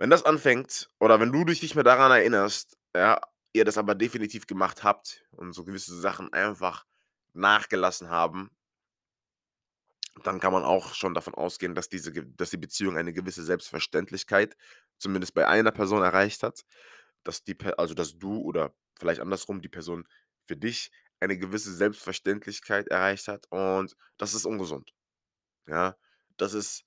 Wenn 0.00 0.10
das 0.10 0.24
anfängt 0.24 0.88
oder 0.98 1.20
wenn 1.20 1.32
du 1.32 1.44
dich 1.44 1.60
nicht 1.62 1.74
mehr 1.74 1.84
daran 1.84 2.10
erinnerst, 2.10 2.78
ja, 2.96 3.20
ihr 3.52 3.64
das 3.64 3.76
aber 3.78 3.94
definitiv 3.94 4.46
gemacht 4.46 4.82
habt 4.82 5.26
und 5.32 5.52
so 5.52 5.64
gewisse 5.64 5.98
Sachen 6.00 6.32
einfach 6.32 6.86
nachgelassen 7.34 8.08
haben 8.08 8.50
dann 10.24 10.40
kann 10.40 10.52
man 10.52 10.64
auch 10.64 10.94
schon 10.94 11.14
davon 11.14 11.34
ausgehen, 11.34 11.74
dass 11.74 11.88
diese 11.88 12.12
dass 12.12 12.50
die 12.50 12.56
Beziehung 12.56 12.96
eine 12.96 13.12
gewisse 13.12 13.42
Selbstverständlichkeit 13.44 14.56
zumindest 15.00 15.34
bei 15.34 15.48
einer 15.48 15.72
Person 15.72 16.02
erreicht 16.02 16.42
hat, 16.44 16.64
dass 17.24 17.44
die 17.44 17.56
also, 17.78 17.94
dass 17.94 18.18
du 18.18 18.38
oder 18.40 18.74
vielleicht 18.98 19.20
andersrum 19.20 19.60
die 19.62 19.68
Person 19.68 20.06
für 20.46 20.56
dich 20.56 20.90
eine 21.20 21.38
gewisse 21.38 21.74
Selbstverständlichkeit 21.74 22.88
erreicht 22.88 23.28
hat 23.28 23.46
und 23.50 23.96
das 24.18 24.34
ist 24.34 24.46
ungesund. 24.46 24.92
Ja, 25.68 25.96
das 26.36 26.54
ist, 26.54 26.84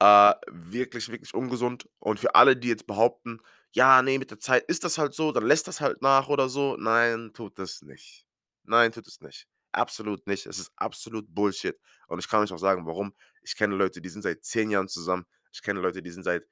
äh, 0.00 0.34
wirklich, 0.50 1.10
wirklich 1.10 1.34
ungesund 1.34 1.88
und 2.00 2.20
für 2.20 2.34
alle, 2.34 2.56
die 2.56 2.68
jetzt 2.68 2.86
behaupten: 2.86 3.40
„Ja, 3.72 4.02
ne, 4.02 4.18
mit 4.18 4.30
der 4.30 4.40
Zeit 4.40 4.64
ist 4.68 4.84
das 4.84 4.98
halt 4.98 5.14
so, 5.14 5.32
dann 5.32 5.46
lässt 5.46 5.68
das 5.68 5.80
halt 5.80 6.02
nach 6.02 6.28
oder 6.28 6.48
so.“ 6.48 6.76
Nein, 6.78 7.32
tut 7.34 7.58
es 7.60 7.82
nicht. 7.82 8.26
Nein, 8.64 8.92
tut 8.92 9.06
es 9.08 9.20
nicht. 9.20 9.46
Absolut 9.72 10.26
nicht. 10.26 10.46
Es 10.46 10.58
ist 10.58 10.72
absolut 10.76 11.26
Bullshit 11.34 11.78
und 12.08 12.18
ich 12.20 12.28
kann 12.28 12.42
euch 12.42 12.52
auch 12.52 12.58
sagen, 12.58 12.86
warum. 12.86 13.14
Ich 13.42 13.56
kenne 13.56 13.76
Leute, 13.76 14.00
die 14.02 14.08
sind 14.10 14.22
seit 14.22 14.44
10 14.44 14.70
Jahren 14.70 14.88
zusammen. 14.88 15.26
Ich 15.52 15.62
kenne 15.62 15.80
Leute, 15.80 16.02
die 16.02 16.10
sind 16.10 16.24
seit, 16.24 16.44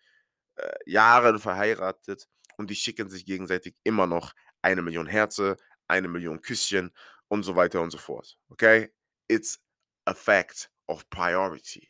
äh, 0.57 0.73
Jahren 0.87 1.39
verheiratet 1.39 2.29
und 2.57 2.71
die 2.71 2.77
schicken 2.77 3.09
sich 3.09 3.25
gegenseitig 3.25 3.77
immer 3.85 4.07
noch 4.07 4.35
1.000.000 4.63 5.09
Herze, 5.09 5.57
1.000.000 5.89 6.41
Küsschen 6.41 6.93
und 7.29 7.43
so 7.43 7.57
weiter 7.57 7.81
und 7.81 7.91
so 7.91 7.99
fort, 7.99 8.39
okay? 8.49 8.93
It's 9.29 9.61
a 10.05 10.15
fact 10.15 10.71
of 10.87 11.09
priority. 11.11 11.89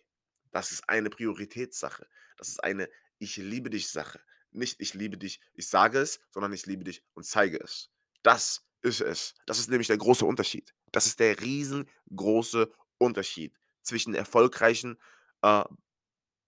Das 0.53 0.71
ist 0.71 0.89
eine 0.89 1.11
Prioritätssache. 1.11 2.07
Das 2.37 2.49
ist 2.49 2.63
eine 2.63 2.89
Ich-liebe-dich-Sache. 3.19 4.21
Nicht 4.53 4.81
ich 4.81 4.95
liebe 4.95 5.17
dich, 5.17 5.41
ich 5.55 5.69
sage 5.69 5.99
es, 5.99 6.21
sondern 6.31 6.53
ich 6.53 6.67
liebe 6.67 6.85
dich 6.85 7.03
und 7.15 7.25
zeige 7.25 7.59
es. 7.59 7.91
Das 8.23 8.65
ist 8.83 9.01
es. 9.01 9.35
Das 9.47 9.59
ist 9.59 9.71
nämlich 9.71 9.89
der 9.89 9.97
große 9.97 10.25
Unterschied. 10.25 10.75
Das 10.93 11.07
ist 11.07 11.21
der 11.21 11.41
riesengroße 11.41 12.71
Unterschied 12.99 13.59
zwischen 13.83 14.15
erfolgreichen, 14.15 14.99
äh, 15.43 15.65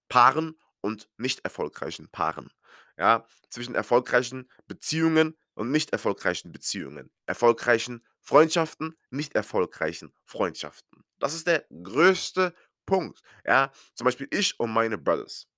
Paaren 0.08 0.58
und 0.84 1.08
nicht 1.16 1.40
erfolgreichen 1.44 2.08
Paaren, 2.10 2.50
ja? 2.98 3.26
Zwischen 3.50 3.74
erfolgreichen 3.74 4.50
Beziehungen 4.68 5.36
und 5.54 5.70
nicht 5.70 5.90
erfolgreichen 5.92 6.52
Beziehungen, 6.52 7.10
erfolgreichen 7.26 8.06
Freundschaften, 8.20 8.96
nicht 9.10 9.34
erfolgreichen 9.34 10.12
Freundschaften. 10.24 11.04
Das 11.18 11.34
ist 11.34 11.46
der 11.46 11.66
größte 11.82 12.54
Punkt, 12.86 13.22
ja? 13.46 13.72
Zum 13.94 14.04
Beispiel 14.06 14.28
ich 14.30 14.58
und 14.60 14.72
meine 14.72 14.98
Brothers 14.98 15.48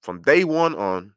von 0.00 0.22
day 0.22 0.44
one 0.44 0.76
on 0.76 1.14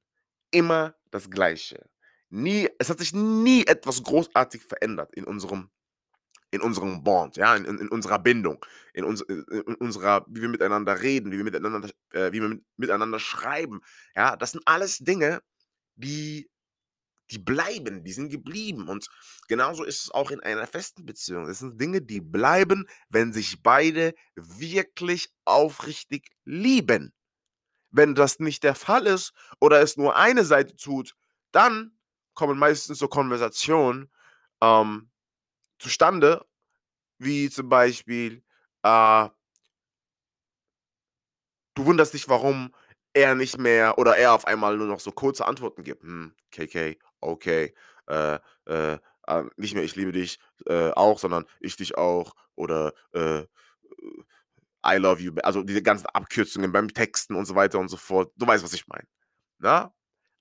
immer 0.51 0.95
das 1.11 1.29
Gleiche. 1.29 1.89
Nie 2.29 2.69
es 2.79 2.89
hat 2.89 2.99
sich 2.99 3.13
nie 3.13 3.65
etwas 3.67 4.03
großartig 4.03 4.61
verändert 4.63 5.13
in 5.15 5.25
unserem 5.25 5.69
in 6.53 6.61
unserem 6.61 7.03
Bond, 7.03 7.35
ja, 7.35 7.55
in 7.55 7.65
in 7.65 7.89
unserer 7.89 8.19
Bindung, 8.19 8.63
in 8.93 9.03
unse 9.03 9.25
in 9.25 9.43
in 9.43 9.75
unserer 9.75 10.25
wie 10.27 10.41
wir 10.41 10.49
miteinander 10.49 11.01
reden, 11.01 11.31
wie 11.31 11.37
wir 11.37 11.43
miteinander 11.43 11.89
äh, 12.11 12.31
wie 12.31 12.41
wir 12.41 12.49
mit 12.49 12.63
miteinander 12.77 13.19
schreiben. 13.19 13.81
Ja, 14.15 14.35
das 14.35 14.51
sind 14.51 14.63
alles 14.65 14.99
Dinge, 14.99 15.41
die 15.95 16.49
die 17.31 17.39
bleiben, 17.39 18.03
die 18.03 18.13
sind 18.13 18.29
geblieben 18.29 18.87
und 18.87 19.07
genauso 19.47 19.83
ist 19.83 20.03
es 20.03 20.11
auch 20.11 20.29
in 20.29 20.41
einer 20.41 20.67
festen 20.67 21.05
Beziehung. 21.05 21.47
Es 21.49 21.59
sind 21.59 21.81
Dinge, 21.81 22.01
die 22.01 22.21
bleiben, 22.21 22.85
wenn 23.09 23.33
sich 23.33 23.63
beide 23.63 24.13
wirklich 24.35 25.29
aufrichtig 25.45 26.29
lieben. 26.45 27.13
Wenn 27.89 28.13
das 28.13 28.39
nicht 28.39 28.63
der 28.63 28.75
Fall 28.75 29.07
ist 29.07 29.33
oder 29.59 29.81
es 29.81 29.97
nur 29.97 30.15
eine 30.15 30.45
Seite 30.45 30.75
tut, 30.75 31.15
dann 31.51 31.97
kommen 32.35 32.59
meistens 32.59 32.99
so 32.99 33.07
Konversationen, 33.07 34.11
ähm, 34.61 35.09
zustande, 35.83 36.45
wie 37.19 37.49
zum 37.51 37.69
Beispiel, 37.69 38.43
äh 38.83 39.29
du 41.77 41.85
wunderst 41.85 42.13
dich, 42.13 42.29
warum 42.29 42.73
er 43.13 43.35
nicht 43.35 43.57
mehr 43.57 43.97
oder 43.97 44.15
er 44.17 44.33
auf 44.33 44.45
einmal 44.45 44.77
nur 44.77 44.87
noch 44.87 44.99
so 44.99 45.11
kurze 45.11 45.45
Antworten 45.45 45.83
gibt. 45.83 46.03
„Hm, 46.03 46.33
KK, 46.51 46.95
okay, 47.21 47.73
äh, 48.07 48.39
äh, 48.65 48.97
ähm, 49.27 49.51
nicht 49.57 49.73
mehr 49.75 49.83
„Ich 49.83 49.95
liebe 49.95 50.11
dich“, 50.11 50.39
äh, 50.67 50.91
auch, 50.91 51.19
sondern 51.19 51.45
„Ich 51.59 51.75
dich 51.77 51.97
auch“ 51.97 52.33
oder, 52.55 52.93
äh, 53.13 53.39
äh, 53.41 53.45
„I 54.85 54.97
love 54.97 55.21
you“, 55.21 55.33
also 55.43 55.63
diese 55.63 55.83
ganzen 55.83 56.07
Abkürzungen 56.07 56.71
beim 56.71 56.89
Texten 56.93 57.35
und 57.35 57.45
so 57.45 57.55
weiter 57.55 57.79
und 57.79 57.89
so 57.89 57.97
fort. 57.97 58.31
Du 58.37 58.47
weißt, 58.47 58.63
was 58.63 58.73
ich 58.73 58.87
meine, 58.87 59.07
ne? 59.59 59.91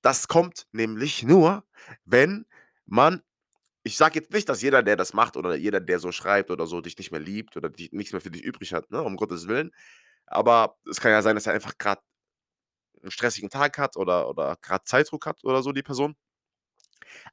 Das 0.02 0.28
kommt 0.28 0.66
nämlich 0.72 1.22
nur, 1.24 1.64
wenn 2.06 2.46
man 2.86 3.22
ich 3.84 3.96
sage 3.96 4.20
jetzt 4.20 4.32
nicht, 4.32 4.48
dass 4.48 4.62
jeder, 4.62 4.82
der 4.82 4.96
das 4.96 5.12
macht 5.14 5.36
oder 5.36 5.54
jeder, 5.56 5.80
der 5.80 5.98
so 5.98 6.12
schreibt 6.12 6.50
oder 6.50 6.66
so, 6.66 6.80
dich 6.80 6.98
nicht 6.98 7.10
mehr 7.12 7.20
liebt 7.20 7.56
oder 7.56 7.68
dich 7.70 7.92
nichts 7.92 8.12
mehr 8.12 8.20
für 8.22 8.30
dich 8.30 8.42
übrig 8.44 8.72
hat, 8.74 8.90
ne, 8.90 9.02
um 9.02 9.16
Gottes 9.16 9.48
Willen. 9.48 9.72
Aber 10.26 10.76
es 10.90 11.00
kann 11.00 11.12
ja 11.12 11.22
sein, 11.22 11.36
dass 11.36 11.46
er 11.46 11.54
einfach 11.54 11.78
grad 11.78 12.00
'n 13.04 13.10
stressigen 13.12 13.48
Tag 13.50 13.78
hat 13.78 13.96
oder 13.96 14.28
oder 14.28 14.56
grad 14.60 14.88
Zeitdruck 14.88 15.26
hat 15.26 15.44
oder 15.44 15.62
so 15.62 15.70
die 15.72 15.82
Person. 15.84 16.16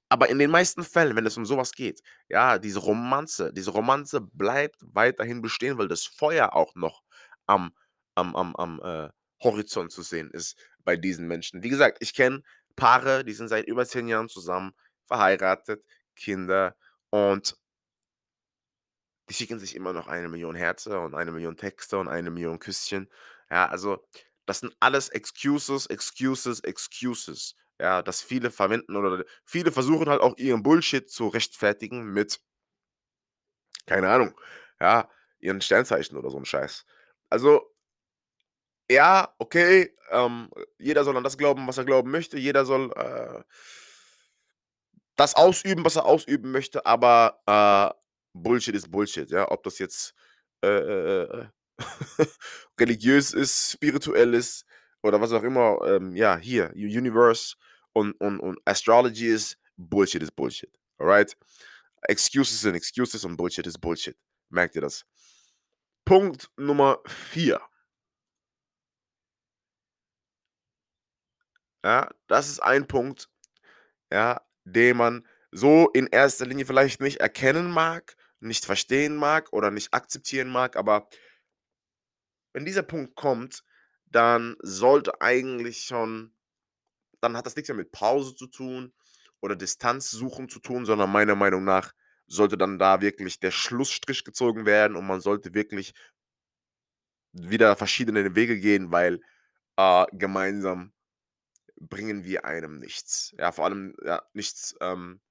Aber 0.09 0.29
in 0.29 0.39
den 0.39 0.49
meisten 0.51 0.83
Fällen, 0.83 1.15
wenn 1.15 1.25
es 1.25 1.37
um 1.37 1.45
so 1.45 1.57
was 1.57 1.71
geht, 1.71 2.01
ja, 2.29 2.57
diese 2.57 2.79
Romanze 2.79 3.53
diese 3.53 3.71
Romanze 3.71 4.21
bleibt 4.21 4.77
weiterhin 4.81 5.41
bestehen, 5.41 5.77
weil 5.77 5.87
das 5.87 6.05
Feuer 6.05 6.53
auch 6.55 6.73
noch 6.75 7.01
am 7.45 7.71
am 8.15 8.35
am 8.35 8.55
am, 8.55 8.81
äh, 8.83 9.09
Horizont 9.43 9.91
zu 9.91 10.01
sehen 10.01 10.29
ist 10.31 10.57
bei 10.83 10.97
diesen 10.97 11.27
Menschen. 11.27 11.63
Wie 11.63 11.69
gesagt, 11.69 11.97
ich 12.01 12.13
kenne 12.13 12.41
Paare, 12.75 13.23
die 13.23 13.33
sind 13.33 13.47
seit 13.49 13.67
über 13.67 13.85
10 13.85 14.07
Jahren 14.07 14.27
zusammen, 14.29 14.71
verheiratet, 15.07 15.83
Kinder 16.19 16.75
und 17.11 17.55
die 19.29 19.33
schicken 19.33 19.59
sich 19.59 19.75
immer 19.75 19.93
noch 19.93 20.07
1.000.000 20.07 20.55
Herze 20.55 20.99
und 20.99 21.13
1.000.000 21.15 21.55
Texte 21.55 21.97
und 21.99 22.07
1.000.000 22.07 22.59
Küsschen. 22.59 23.09
Ja, 23.49 23.67
also, 23.67 24.03
das 24.45 24.59
sind 24.61 24.75
alles 24.79 25.09
Excuses, 25.09 25.85
Excuses, 25.85 26.59
Excuses, 26.61 27.55
ja, 27.79 28.01
das 28.01 28.21
viele 28.21 28.49
verwenden 28.51 28.95
oder 28.95 29.23
viele 29.45 29.71
versuchen 29.71 30.09
halt 30.09 30.21
auch 30.21 30.35
ihren 30.37 30.63
Bullshit 30.63 31.09
zu 31.09 31.27
rechtfertigen 31.27 32.05
mit 32.11 32.39
keine 33.87 34.09
Ahnung, 34.09 34.33
ja, 34.79 35.09
ihren 35.39 35.61
Sternzeichen 35.61 36.17
oder 36.17 36.29
so 36.29 36.37
'n 36.37 36.45
Scheiß. 36.45 36.85
Also 37.29 37.69
ja, 38.91 39.29
okay, 39.37 39.93
ähm, 40.09 40.49
jeder 40.79 41.03
soll 41.03 41.15
an 41.15 41.23
das 41.23 41.37
glauben, 41.37 41.67
was 41.67 41.77
er 41.77 41.85
glauben 41.85 42.09
möchte. 42.09 42.39
Jeder 42.39 42.65
soll, 42.65 42.91
äh 42.95 43.43
das 45.19 45.35
ausüben, 45.35 45.85
was 45.85 45.95
er 45.97 46.05
ausüben 46.05 46.51
möchte, 46.51 46.85
aber, 46.85 47.39
äh, 47.47 47.95
Bullshit 48.33 48.75
ist 48.75 48.91
Bullshit, 48.91 49.29
ja? 49.31 49.49
Ob 49.51 49.63
das 49.63 49.79
jetzt, 49.79 50.13
äh, 50.63 50.67
äh, 50.69 51.23
äh, 51.23 51.45
religiös 52.79 53.33
ist, 53.33 53.71
spirituell 53.73 54.33
ist 54.33 54.65
oder 55.03 55.19
was 55.21 55.31
auch 55.33 55.43
immer, 55.43 55.79
ähm, 55.85 56.15
ja, 56.15 56.37
hier, 56.37 56.71
Universe 56.75 57.55
und 57.93 58.13
und 58.21 58.39
und 58.39 58.59
Astrology 58.65 59.27
ist, 59.27 59.57
Bullshit 59.77 60.21
ist 60.23 60.35
Bullshit, 60.35 60.71
alright? 60.99 61.35
Excuses 62.03 62.61
sind 62.61 62.75
Excuses 62.75 63.25
und 63.25 63.37
Bullshit 63.37 63.67
ist 63.67 63.79
Bullshit. 63.81 64.17
Merkt 64.49 64.75
dir 64.75 64.81
das. 64.81 65.05
Punkt 66.05 66.49
Nummer 66.57 66.99
4. 67.07 67.61
Ja, 71.83 72.09
das 72.27 72.49
ist 72.49 72.59
ein 72.61 72.87
Punkt, 72.87 73.29
ja, 74.11 74.41
den 74.63 74.97
man 74.97 75.27
so 75.51 75.89
in 75.89 76.07
erster 76.07 76.45
Linie 76.45 76.65
vielleicht 76.65 77.01
nicht 77.01 77.17
erkennen 77.17 77.71
mag, 77.71 78.15
nicht 78.39 78.65
verstehen 78.65 79.15
mag 79.15 79.51
oder 79.51 79.71
nicht 79.71 79.93
akzeptieren 79.93 80.49
mag, 80.49 80.75
aber 80.75 81.09
wenn 82.53 82.65
dieser 82.65 82.83
Punkt 82.83 83.15
kommt, 83.15 83.63
dann 84.07 84.55
sollte 84.61 85.21
eigentlich 85.21 85.83
schon 85.83 86.33
dann 87.21 87.35
hat 87.37 87.45
das 87.45 87.55
nix 87.55 87.67
mehr 87.69 87.77
mit 87.77 87.91
Pause 87.91 88.35
zu 88.35 88.47
tun 88.47 88.93
oder 89.41 89.55
Distanz 89.55 90.09
suchen 90.11 90.49
zu 90.49 90.59
tun, 90.59 90.85
sondern 90.85 91.11
meiner 91.11 91.35
Meinung 91.35 91.63
nach 91.63 91.93
sollte 92.27 92.57
dann 92.57 92.79
da 92.79 93.01
wirklich 93.01 93.39
der 93.39 93.51
Schlussstrich 93.51 94.23
gezogen 94.23 94.65
werden 94.65 94.95
und 94.95 95.07
man 95.07 95.21
sollte 95.21 95.53
wirklich 95.53 95.93
wieder 97.33 97.75
verschiedene 97.75 98.35
Wege 98.35 98.59
gehen, 98.59 98.91
weil, 98.91 99.19
äh, 99.77 100.05
gemeinsam 100.13 100.93
bringen 101.79 102.23
wir 102.23 102.45
einem 102.45 102.79
nichts. 102.79 103.33
Ja, 103.37 103.51
vor 103.51 103.65
allem, 103.65 103.95
ja, 104.03 104.21
nichts, 104.33 104.75
ähm 104.81 105.21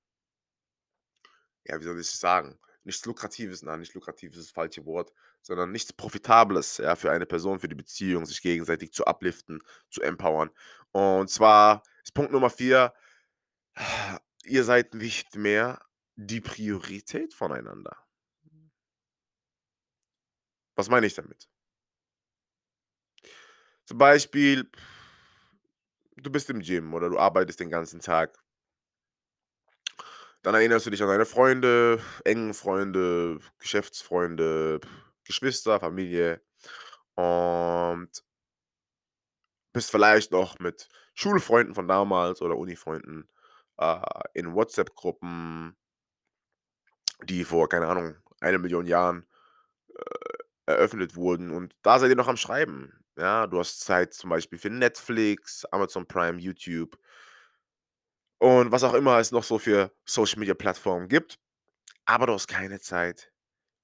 ja, 1.65 1.79
wie 1.79 1.85
soll 1.85 2.01
ich 2.01 2.11
das 2.11 2.21
sagen? 2.21 2.59
Nichts 2.85 3.05
Lukratives, 3.05 3.63
nein, 3.63 3.81
nicht 3.81 3.95
lukratives 3.95 4.39
ist 4.39 4.47
das 4.49 4.55
falsche 4.55 4.87
Wort, 4.87 5.13
sondern 5.43 5.73
nichts 5.73 5.93
Profitables, 5.93 6.79
ja, 6.79 6.97
für 6.97 7.11
eine 7.11 7.27
Person, 7.27 7.61
für 7.61 7.69
die 7.69 7.75
Beziehung, 7.75 8.25
sich 8.25 8.41
gegenseitig 8.41 8.93
zu 8.93 9.07
upliften, 9.07 9.63
zu 9.91 10.01
empowern. 10.01 10.51
Und 10.93 11.29
zwar 11.29 11.83
ist 12.03 12.15
Punkt 12.15 12.33
Nummer 12.33 12.49
4, 12.49 12.95
ihr 14.45 14.65
seid 14.65 14.95
nicht 14.95 15.37
mehr 15.37 15.85
die 16.17 16.41
Priorität 16.41 17.35
voneinander. 17.35 17.97
Was 20.75 20.89
meine 20.89 21.07
ich 21.07 21.15
damit? 21.15 21.49
Zum 23.85 23.99
Beispiel, 23.99 24.71
du 26.23 26.31
bist 26.31 26.51
im 26.51 26.61
Gym 26.61 26.95
oder 26.95 27.09
du 27.11 27.19
arbeitest 27.19 27.61
den 27.61 27.71
ganzen 27.71 28.01
Tag. 28.01 28.39
Dann 30.43 30.55
erinnerst 30.55 30.87
du 30.87 30.91
dich 30.91 31.03
an 31.03 31.09
deine 31.09 31.27
Freunde, 31.27 32.01
engen 32.25 32.55
Freunde, 32.55 33.41
Geschäftsfreunde, 33.59 34.81
Geschwister, 35.25 35.81
Familie 35.81 36.41
und 37.15 38.11
bist 39.73 39.91
vielleicht 39.91 40.33
noch 40.33 40.59
mit 40.59 40.89
Schulfreunden 41.15 41.75
von 41.75 41.89
damals 41.89 42.41
oder 42.43 42.57
Unifreunden 42.57 43.29
äh, 43.79 44.01
in 44.35 44.55
WhatsApp-Gruppen, 44.55 45.77
die 47.25 47.45
vor, 47.45 47.69
keine 47.69 47.89
Ahnung, 47.89 48.17
eine 48.41 48.59
Million 48.59 48.87
Jahren 48.87 49.27
äh, 49.89 50.39
eröffnet 50.67 51.17
wurden. 51.17 51.51
Und 51.51 51.77
da 51.83 51.99
seid 51.99 52.11
ihr 52.11 52.17
noch 52.17 52.29
am 52.29 52.37
Schreiben. 52.37 53.05
Ja, 53.19 53.47
du 53.47 53.59
hast 53.59 53.81
Zeit 53.81 54.15
zum 54.15 54.31
Beispiel 54.31 54.59
für 54.59 54.71
Netflix, 54.71 55.65
Amazon 55.67 56.07
Prime, 56.07 56.39
YouTube 56.41 56.97
und 58.39 58.71
was 58.73 58.85
auch 58.85 58.95
immer 58.95 59.19
es 59.19 59.33
noch 59.33 59.45
so 59.45 59.59
für 59.59 59.93
Social 60.05 60.39
Media 60.39 60.55
Plattformen 60.55 61.09
gibt. 61.09 61.39
Aber 62.07 62.27
du 62.27 62.35
hast 62.35 62.49
keine 62.49 62.81
Zeit 62.81 63.33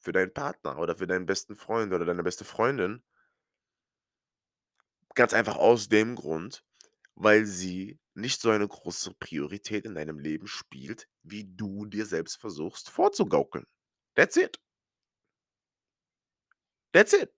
für 0.01 0.13
deinen 0.13 0.35
Partner 0.35 0.79
oder 0.79 0.97
für 0.97 1.07
deinen 1.09 1.27
besten 1.27 1.57
Freund 1.57 1.93
oder 1.93 2.05
deine 2.07 2.23
beste 2.25 2.45
Freundin. 2.45 3.03
Ganz 5.15 5.33
einfach 5.35 5.57
aus 5.57 5.89
dem 5.89 6.15
Grund, 6.15 6.65
weil 7.17 7.47
sie 7.47 7.99
nicht 8.15 8.41
so 8.41 8.51
eine 8.51 8.67
große 8.69 9.15
Priorität 9.15 9.85
in 9.87 9.95
deinem 9.95 10.19
Leben 10.19 10.47
spielt, 10.47 11.09
wie 11.23 11.45
du 11.45 11.87
dir 11.87 12.07
selbst 12.07 12.41
versuchst 12.41 12.91
vorzugaukeln. 12.91 13.67
That's 14.15 14.37
it. 14.37 14.59
That's 16.93 17.13
it. 17.13 17.34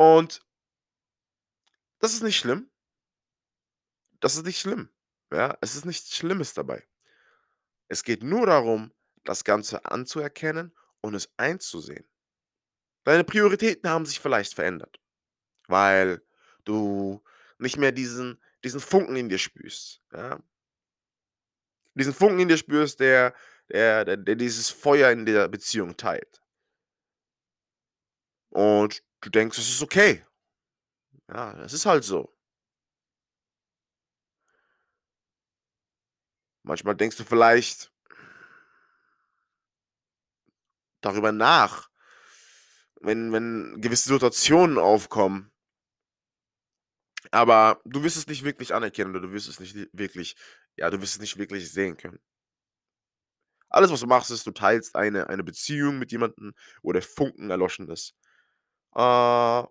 Und 0.00 0.40
das 1.98 2.14
ist 2.14 2.22
nicht 2.22 2.38
schlimm. 2.38 2.70
Das 4.20 4.36
ist 4.36 4.44
nicht 4.46 4.58
schlimm. 4.58 4.88
Ja, 5.30 5.56
es 5.60 5.74
ist 5.74 5.84
nichts 5.84 6.16
Schlimmes 6.16 6.54
dabei. 6.54 6.86
Es 7.88 8.04
geht 8.04 8.22
nur 8.22 8.46
darum, 8.46 8.92
das 9.24 9.44
Ganze 9.44 9.84
anzuerkennen 9.84 10.74
und 11.02 11.14
es 11.14 11.28
einzusehen. 11.36 12.08
Deine 13.04 13.24
Prioritäten 13.24 13.90
haben 13.90 14.06
sich 14.06 14.20
vielleicht 14.20 14.54
verändert, 14.54 15.00
weil 15.68 16.22
du 16.64 17.22
nicht 17.58 17.76
mehr 17.78 17.92
diesen 17.92 18.42
diesen 18.64 18.80
Funken 18.80 19.16
in 19.16 19.28
dir 19.28 19.38
spürst, 19.38 20.02
ja? 20.12 20.40
Diesen 21.94 22.14
Funken 22.14 22.40
in 22.40 22.48
dir 22.48 22.56
spürst, 22.56 23.00
der 23.00 23.34
der 23.70 24.04
der 24.04 24.16
der 24.16 24.34
dieses 24.36 24.70
Feuer 24.70 25.10
in 25.10 25.24
der 25.26 25.48
Beziehung 25.48 25.96
teilt. 25.96 26.40
Und 28.52 29.02
du 29.22 29.30
denkst, 29.30 29.58
es 29.58 29.68
ist 29.68 29.82
okay. 29.82 30.24
Ja, 31.28 31.52
es 31.62 31.72
ist 31.72 31.86
halt 31.86 32.04
so. 32.04 32.30
Manchmal 36.64 36.94
denkst 36.96 37.16
du 37.16 37.24
vielleicht 37.24 37.90
darüber 41.02 41.32
nach, 41.32 41.88
wenn 43.00 43.32
wenn 43.32 43.80
gewisse 43.80 44.08
Situationen 44.12 44.78
aufkommen 44.78 45.50
aber 47.32 47.80
du 47.84 48.02
wirst 48.02 48.16
es 48.16 48.26
nicht 48.26 48.44
wirklich 48.44 48.74
anerkennen 48.74 49.10
oder 49.10 49.20
du 49.26 49.32
wirst 49.32 49.48
es 49.48 49.60
nicht 49.60 49.76
wirklich 49.92 50.36
ja, 50.76 50.88
du 50.90 51.00
wirst 51.00 51.14
es 51.14 51.20
nicht 51.20 51.36
wirklich 51.36 51.70
sehen 51.70 51.96
können. 51.96 52.20
Alles, 53.72 53.90
was 53.92 54.00
du 54.00 54.06
machst, 54.08 54.30
ist, 54.32 54.46
du 54.46 54.50
teilst 54.50 54.96
eine 54.96 55.28
eine 55.28 55.44
Beziehung 55.44 55.98
mit 55.98 56.10
jemandem, 56.12 56.54
wo 56.82 56.92
der 56.92 57.02
Funken 57.02 57.50
erloschen 57.50 57.88
ist. 57.88 58.14
Äh 58.94 59.62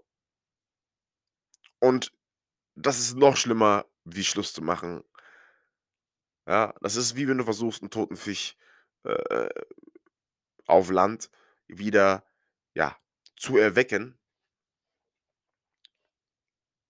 und 1.82 2.12
das 2.76 3.00
ist 3.00 3.18
noch 3.18 3.38
schlimmer, 3.38 3.86
wie 4.06 4.24
Schluss 4.26 4.54
zu 4.54 4.64
machen. 4.64 5.04
Ja, 6.48 6.74
das 6.82 6.96
ist 6.96 7.16
wie 7.16 7.28
wenn 7.28 7.38
du 7.38 7.44
versuchst, 7.44 7.84
'n 7.84 7.90
toten 7.90 8.16
Fisch, 8.18 8.56
äh, 9.04 9.50
auf 10.68 10.90
Land 10.92 11.30
wieder, 11.68 12.24
ja, 12.76 12.98
zu 13.38 13.58
erwecken. 13.58 14.18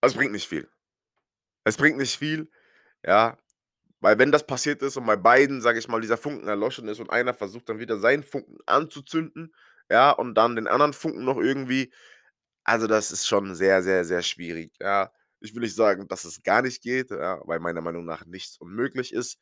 Es 0.02 0.14
bringt 0.14 0.32
nicht 0.32 0.48
viel. 0.48 0.68
Es 1.64 1.76
bringt 1.76 1.98
nicht 1.98 2.18
viel, 2.18 2.50
ja, 3.06 3.38
weil 4.00 4.18
wenn 4.18 4.32
das 4.32 4.46
passiert 4.46 4.82
ist 4.82 4.96
und 4.98 5.06
bei 5.06 5.16
beiden, 5.16 5.60
sage 5.62 5.78
ich 5.78 5.88
mal, 5.88 6.00
dieser 6.02 6.18
Funken 6.18 6.48
erloschen 6.48 6.88
ist 6.88 7.00
und 7.00 7.10
einer 7.10 7.34
versucht 7.34 7.68
dann 7.68 7.80
wieder 7.80 7.98
seinen 7.98 8.22
Funken 8.24 8.58
anzuzünden, 8.66 9.54
ja, 9.90 10.12
und 10.12 10.34
dann 10.36 10.56
den 10.56 10.68
anderen 10.68 10.94
Funken 10.94 11.24
noch 11.24 11.38
irgendwie 11.38 11.92
also, 12.70 12.86
das 12.86 13.10
ist 13.12 13.26
schon 13.26 13.54
sehr, 13.54 13.82
sehr, 13.82 14.04
sehr 14.04 14.22
schwierig, 14.22 14.72
ja. 14.80 15.12
Ich 15.40 15.54
will 15.54 15.62
nicht 15.62 15.74
sagen, 15.76 16.06
dass 16.08 16.24
es 16.24 16.42
gar 16.42 16.62
nicht 16.62 16.82
geht, 16.82 17.10
ja, 17.10 17.40
weil 17.46 17.60
meiner 17.60 17.80
Meinung 17.80 18.04
nach 18.04 18.26
nichts 18.26 18.58
unmöglich 18.58 19.12
ist, 19.12 19.38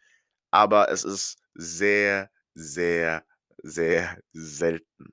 aber 0.51 0.91
es 0.91 1.05
ist 1.05 1.39
sehr, 1.55 2.31
sehr, 2.55 3.25
sehr 3.63 4.19
selten. 4.33 5.13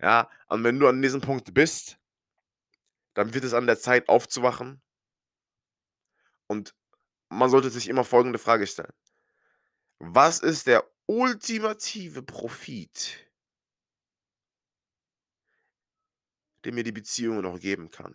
Ja, 0.00 0.28
und 0.48 0.64
wenn 0.64 0.78
du 0.80 0.88
an 0.88 1.02
diesem 1.02 1.20
Punkt 1.20 1.52
bist 1.52 1.96
dann 3.16 3.34
wird 3.34 3.44
es 3.44 3.54
an 3.54 3.66
der 3.66 3.78
Zeit 3.78 4.08
aufzuwachen 4.08 4.80
und 6.50 6.74
man 7.30 7.50
sollte 7.50 7.70
sich 7.70 7.88
immer 7.88 8.04
folgende 8.04 8.38
Frage 8.38 8.66
stellen: 8.66 8.92
„Was 10.02 10.38
ist 10.40 10.66
der 10.66 10.82
ultimative 11.06 12.22
Profit?“ 12.22 13.29
„den 16.64 16.74
mir 16.74 16.84
die 16.84 16.92
Beziehung 16.92 17.40
noch 17.42 17.58
geben 17.60 17.90
kann?“ 17.90 18.14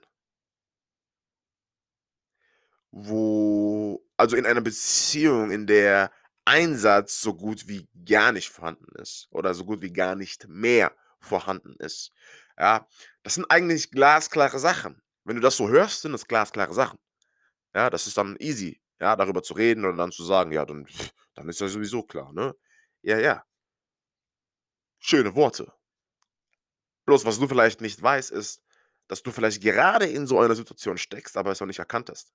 Wo 2.94 4.02
also, 4.18 4.36
in 4.38 4.46
einer 4.46 4.62
Beziehung, 4.62 5.52
in 5.52 5.68
der 5.68 6.12
Einsatz 6.46 7.20
so 7.22 7.34
gut 7.34 7.68
wie 7.68 7.88
gar 8.06 8.32
nicht 8.32 8.50
vorhanden 8.50 8.86
ist 9.02 9.28
oder 9.32 9.54
so 9.54 9.66
gut 9.66 9.82
wie 9.82 9.92
gar 9.92 10.16
nicht 10.16 10.48
mehr 10.48 10.92
vorhanden 11.20 11.76
ist, 11.80 12.12
ja? 12.58 12.88
Das 13.24 13.34
sind 13.36 13.50
eigentlich 13.50 13.90
glasklare 13.92 14.60
Sachen. 14.60 15.02
Wenn 15.26 15.36
du 15.38 15.42
das 15.42 15.58
so 15.58 15.68
hörst, 15.70 16.02
sind 16.04 16.12
das 16.12 16.28
glasklare 16.28 16.74
Sachen. 16.74 17.00
Ja, 17.76 17.90
das 17.90 18.08
ist 18.08 18.18
dann 18.18 18.38
easy, 18.40 18.82
ja, 19.02 19.16
darüber 19.16 19.44
zu 19.44 19.54
reden 19.56 19.86
und 19.86 19.98
dann 19.98 20.12
zu 20.14 20.24
sagen: 20.26 20.52
„Ja, 20.54 20.66
dann 20.66 20.88
dann 21.36 21.50
ist 21.50 21.62
ja 21.62 21.68
sowieso 21.70 22.04
klar“, 22.04 22.34
ne? 22.34 22.56
Ja, 23.04 23.20
ja. 23.20 23.44
Schöne 25.02 25.36
Worte. 25.36 25.72
Bloß 27.06 27.26
was 27.26 27.40
du 27.40 27.48
vielleicht 27.48 27.82
nicht 27.82 28.02
weißt, 28.02 28.32
ist, 28.32 28.62
dass 29.08 29.22
du 29.24 29.32
vielleicht 29.32 29.62
gerade 29.62 30.06
in 30.06 30.26
so 30.28 30.40
einer 30.40 30.56
Situation 30.56 30.98
steckst, 30.98 31.38
aber 31.38 31.52
es 31.52 31.60
noch 31.60 31.68
nicht 31.68 31.80
erkannt 31.80 32.10
hast. 32.10 32.34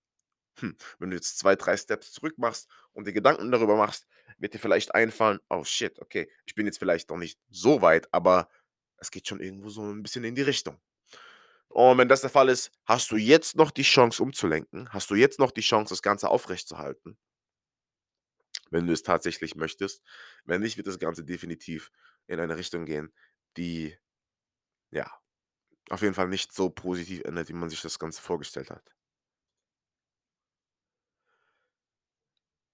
Hm, 0.60 0.76
wenn 0.98 1.10
du 1.10 1.16
jetzt 1.16 1.38
2, 1.38 1.56
3 1.56 1.76
Steps 1.76 2.12
zurück 2.12 2.38
machst 2.38 2.68
und 2.92 3.06
dir 3.06 3.12
Gedanken 3.14 3.52
darüber 3.52 3.76
machst, 3.76 4.06
wird 4.38 4.54
dir 4.54 4.58
vielleicht 4.60 4.94
einfallen: 4.94 5.40
„Oh 5.50 5.64
shit, 5.64 5.98
okay, 6.00 6.30
ich 6.46 6.54
bin 6.54 6.66
jetzt 6.66 6.78
vielleicht 6.78 7.10
noch 7.10 7.18
nicht 7.18 7.38
so 7.50 7.82
weit, 7.82 8.08
aber 8.12 8.48
es 8.98 9.10
geht 9.10 9.28
schon 9.28 9.40
irgendwo 9.40 9.70
so 9.70 9.82
'n 9.82 10.02
bisschen 10.02 10.24
in 10.24 10.34
die 10.36 10.42
Richtung.“ 10.42 10.80
Und 11.68 11.98
wenn 11.98 12.08
das 12.08 12.22
der 12.22 12.30
Fall 12.30 12.48
ist, 12.50 12.72
hast 12.86 13.10
du 13.12 13.16
jetzt 13.16 13.56
noch 13.56 13.70
die 13.72 13.82
Chance 13.82 14.22
umzulenken, 14.22 14.88
hast 14.92 15.10
du 15.10 15.16
jetzt 15.16 15.38
noch 15.40 15.52
die 15.52 15.62
Chance, 15.62 15.92
das 15.94 16.02
Ganze 16.02 16.28
aufrechtzuerhalten 16.30 17.16
wenn 18.70 18.86
du 18.86 18.92
es 18.92 19.02
tatsächlich 19.02 19.54
möchtest. 19.56 20.02
Wenn 20.44 20.62
nicht, 20.62 20.76
wird 20.76 20.86
das 20.86 20.98
Ganze 20.98 21.24
definitiv 21.24 21.90
in 22.26 22.40
eine 22.40 22.56
Richtung 22.56 22.84
gehen, 22.84 23.12
die 23.56 23.96
ja, 24.90 25.10
auf 25.90 26.02
jeden 26.02 26.14
Fall 26.14 26.28
nicht 26.28 26.52
so 26.54 26.70
positiv 26.70 27.22
endet, 27.24 27.48
wie 27.50 27.54
man 27.54 27.70
sich 27.70 27.82
das 27.82 27.98
Ganze 27.98 28.22
vorgestellt 28.22 28.70
hat. 28.70 28.94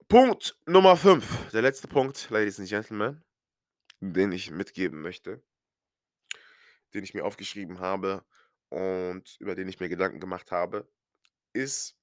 Punkt 0.09 0.57
Nummer 0.65 0.97
5, 0.97 1.49
der 1.51 1.61
letzte 1.61 1.87
Punkt, 1.87 2.29
Ladies 2.29 2.59
and 2.59 2.67
Gentlemen, 2.69 3.23
den 4.01 4.31
ich 4.31 4.51
mitgeben 4.51 5.01
möchte 5.01 5.43
den 6.93 7.03
ich 7.03 7.13
mir 7.13 7.25
aufgeschrieben 7.25 7.79
habe 7.79 8.23
und 8.69 9.35
über 9.39 9.55
den 9.55 9.67
ich 9.67 9.79
mir 9.79 9.89
Gedanken 9.89 10.19
gemacht 10.19 10.51
habe, 10.51 10.87
ist 11.53 11.97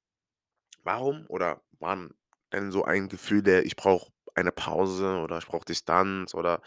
warum 0.85 1.27
oder 1.29 1.63
wann 1.81 2.15
denn 2.53 2.73
so 2.73 2.85
ein 2.85 3.09
Gefühl 3.09 3.43
der 3.43 3.67
„Ich 3.67 3.77
brauche 3.77 4.13
eine 4.35 4.53
Pause“ 4.53 5.19
oder 5.19 5.39
„Ich 5.39 5.47
brauche 5.47 5.65
Distanz“ 5.67 6.35
oder, 6.35 6.63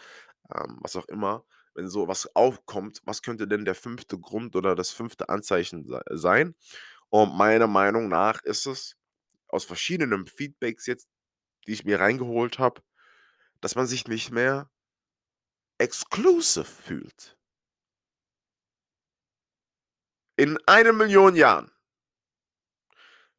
ähm, 0.54 0.78
was 0.82 0.96
auch 0.96 1.08
immer 1.08 1.44
wenn 1.78 1.88
so 1.88 2.08
was 2.08 2.34
aufkommt, 2.36 3.00
was 3.04 3.22
könnte 3.22 3.48
denn 3.48 3.64
der 3.64 3.76
5. 3.76 4.08
Grund 4.20 4.56
oder 4.56 4.74
das 4.74 4.90
5. 4.90 5.16
Anzeichen 5.28 5.86
sei 5.86 6.02
sein? 6.10 6.56
Und 7.10 7.36
meiner 7.38 7.68
Meinung 7.68 8.08
nach 8.08 8.42
ist 8.42 8.66
es 8.66 8.96
aus 9.48 9.64
verschiedenen 9.64 10.26
Feedbacks 10.26 10.86
jetzt, 10.86 11.08
die 11.66 11.72
ich 11.72 11.84
mir 11.84 12.00
reingeholt 12.00 12.58
habe 12.58 12.82
dass 13.60 13.74
man 13.74 13.86
sich 13.86 14.06
nicht 14.06 14.30
mehr 14.30 14.70
exclusive 15.78 16.64
fühlt. 16.64 17.38
In 20.36 20.56
1.000.000 20.58 21.36
Jahren 21.36 21.72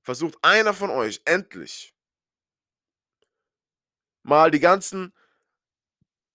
versucht 0.01 0.37
einer 0.41 0.73
von 0.73 0.89
euch 0.89 1.21
endlich 1.25 1.95
mal 4.23 4.51
die 4.51 4.59
ganzen 4.59 5.13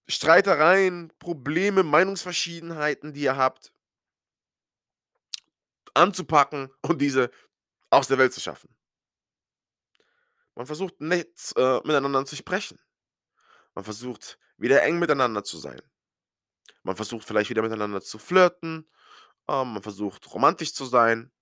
Streitereien, 0.09 1.13
Probleme, 1.19 1.83
Meinungsverschiedenheiten, 1.83 3.13
die 3.13 3.23
ihr 3.23 3.37
habt 3.37 3.73
anzupacken 5.95 6.71
und 6.83 7.01
diese 7.01 7.31
aus 7.91 8.09
der 8.09 8.19
Welt 8.19 8.33
zu 8.33 8.41
schaffen. 8.41 8.75
Man 10.57 10.67
versucht 10.67 11.01
nett, 11.01 11.53
äh, 11.57 11.81
miteinander 11.85 12.25
zu 12.27 12.37
sprechen. 12.37 12.79
Man 13.75 13.85
versucht 13.85 14.39
wieder 14.57 14.83
eng 14.83 14.99
miteinander 14.99 15.43
zu 15.43 15.59
sein. 15.59 15.81
Man 16.83 16.97
versucht 16.97 17.27
vielleicht 17.27 17.51
wieder 17.51 17.63
miteinander 17.63 18.01
zu 18.01 18.19
flirten. 18.19 18.89
Ähm, 19.49 19.73
man 19.75 19.83
versucht 19.83 20.33
romantisch 20.33 20.75
zu 20.75 20.85
sein. 20.85 21.33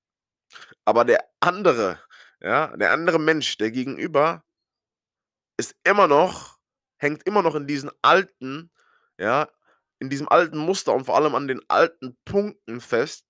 Aber 0.84 1.04
der 1.04 1.28
andere, 1.40 2.02
ja, 2.40 2.74
der 2.76 2.92
andere 2.92 3.18
Mensch, 3.18 3.56
der 3.58 3.70
Gegenüber 3.70 4.44
ist 5.56 5.74
immer 5.84 6.08
noch 6.08 6.58
hängt 7.02 7.24
immer 7.26 7.42
noch 7.42 7.54
in 7.54 7.66
diesen 7.66 7.90
alten 8.02 8.70
ja, 9.18 9.48
in 10.00 10.10
diesem 10.10 10.28
alten 10.28 10.58
Muster 10.58 10.94
und 10.94 11.04
vor 11.04 11.16
allem 11.16 11.34
an 11.34 11.48
den 11.48 11.60
alten 11.68 12.16
Punkten 12.24 12.80
fest 12.80 13.24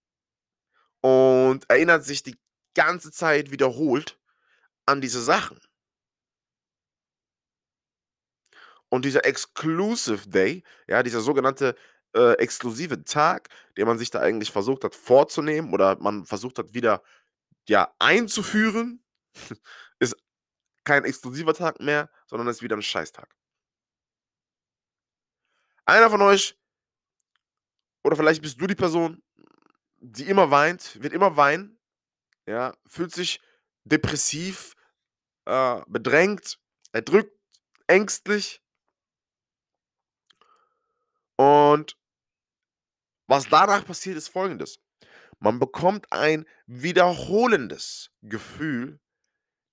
und 1.00 1.68
erinnert 1.68 2.04
sich 2.04 2.22
die 2.22 2.38
ganze 2.74 3.10
Zeit 3.10 3.50
wiederholt 3.50 4.18
an 4.86 5.00
diese 5.00 5.22
Sachen. 5.22 5.60
Und 8.88 9.04
dieser 9.04 9.24
Exclusive 9.24 10.28
Day, 10.28 10.62
ja, 10.86 11.02
dieser 11.02 11.20
sogenannte, 11.20 11.74
äh, 12.14 12.32
exklusive 12.34 13.04
Tag, 13.04 13.48
den 13.78 13.86
man 13.86 13.98
sich 13.98 14.10
da 14.10 14.20
eigentlich 14.20 14.50
versucht 14.52 14.84
hat 14.84 14.94
vorzunehmen 14.94 15.72
oder 15.72 15.96
man 15.98 16.26
versucht 16.26 16.58
hat 16.58 16.74
wieder, 16.74 17.02
ja, 17.68 17.94
einzuführen, 17.98 19.04
ist 20.00 20.16
kein 20.84 21.04
exklusiver 21.04 21.54
Tag 21.54 21.80
mehr, 21.80 22.10
sondern 22.26 22.48
ist 22.48 22.62
wieder 22.62 22.76
'n 22.76 22.82
Scheißtag. 22.82 23.28
Einer 25.92 26.08
von 26.08 26.22
euch 26.22 26.58
oder 28.02 28.16
vielleicht 28.16 28.40
bist 28.40 28.58
du 28.58 28.66
die 28.66 28.74
Person, 28.74 29.22
die 29.98 30.26
immer 30.26 30.50
weint, 30.50 31.02
wird 31.02 31.12
immer 31.12 31.36
weinen, 31.36 31.78
ja, 32.46 32.74
fühlt 32.86 33.12
sich 33.12 33.42
depressiv, 33.84 34.72
äh, 35.44 35.82
bedrängt, 35.86 36.58
erdrückt, 36.92 37.38
ängstlich. 37.88 38.62
Und 41.36 41.98
was 43.26 43.50
danach 43.50 43.84
passiert, 43.84 44.16
ist 44.16 44.28
Folgendes: 44.28 44.78
Man 45.40 45.58
bekommt 45.58 46.10
ein 46.10 46.46
wiederholendes 46.64 48.10
Gefühl, 48.22 48.98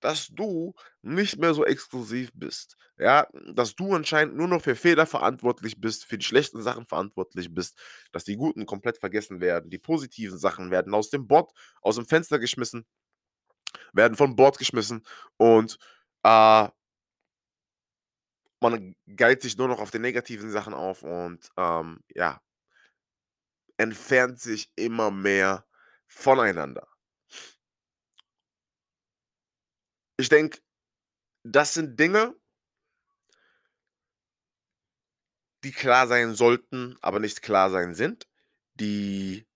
dass 0.00 0.28
du 0.28 0.74
nicht 1.02 1.38
mehr 1.38 1.54
so 1.54 1.64
exklusiv 1.64 2.30
bist, 2.34 2.76
ja? 2.98 3.26
Dass 3.54 3.74
du 3.76 3.94
anscheinend 3.94 4.36
nur 4.36 4.48
noch 4.48 4.62
für 4.62 4.76
Fehler 4.76 5.06
verantwortlich 5.06 5.80
bist, 5.80 6.04
für 6.06 6.18
die 6.18 6.24
schlechten 6.26 6.62
Sachen 6.62 6.86
verantwortlich 6.86 7.52
bist, 7.54 7.78
dass 8.12 8.24
die 8.24 8.36
guten 8.36 8.66
komplett 8.66 8.98
vergessen 8.98 9.40
werden. 9.40 9.70
Die 9.70 9.78
positiven 9.78 10.38
Sachen 10.38 10.70
werden 10.70 10.94
aus 10.94 11.10
dem 11.10 11.26
Bord 11.28 11.52
aus'm 11.82 12.08
Fenster 12.08 12.38
geschmissen 12.38 12.84
werden 13.94 14.16
von 14.16 14.36
Bord 14.36 14.58
geschmissen 14.58 15.04
und, 15.36 15.78
äh 16.22 16.68
man 18.62 18.94
geilt 19.16 19.40
sich 19.42 19.56
nur 19.56 19.68
noch 19.68 19.80
auf 19.80 19.90
den 19.90 20.02
negativen 20.02 20.50
Sachen 20.50 20.74
auf 20.74 21.02
und, 21.02 21.50
ähm, 21.56 22.00
ja 22.14 22.40
entfernt 23.80 24.38
sich 24.38 24.70
immer 24.76 25.10
mehr 25.10 25.64
voneinander. 26.06 26.89
Ich 30.20 30.28
denke, 30.28 30.60
das 31.42 31.74
sind 31.74 31.98
Dinge 31.98 32.34
die 35.64 35.72
klar 35.72 36.06
sein 36.06 36.34
sollten, 36.34 36.96
aber 37.02 37.20
nicht 37.20 37.42
klar 37.42 37.70
sein 37.70 37.94
sind, 37.94 38.26
die 38.74 39.46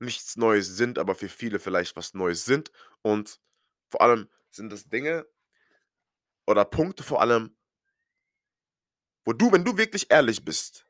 nichts 0.00 0.36
Neues 0.36 0.76
sind, 0.76 0.98
aber 0.98 1.14
für 1.14 1.28
viele 1.28 1.58
vielleicht 1.58 1.96
was 1.96 2.14
Neues 2.14 2.44
sind. 2.44 2.70
Und 3.02 3.40
vor 3.90 4.00
allem 4.00 4.28
sind 4.50 4.70
das 4.70 4.88
Dinge 4.88 5.26
oder 6.46 6.64
Punkte 6.64 7.02
vor 7.02 7.20
allem 7.20 7.54
wo 9.24 9.34
du, 9.34 9.52
wenn 9.52 9.62
du 9.64 9.76
wirklich 9.76 10.10
ehrlich 10.10 10.42
bist 10.42 10.86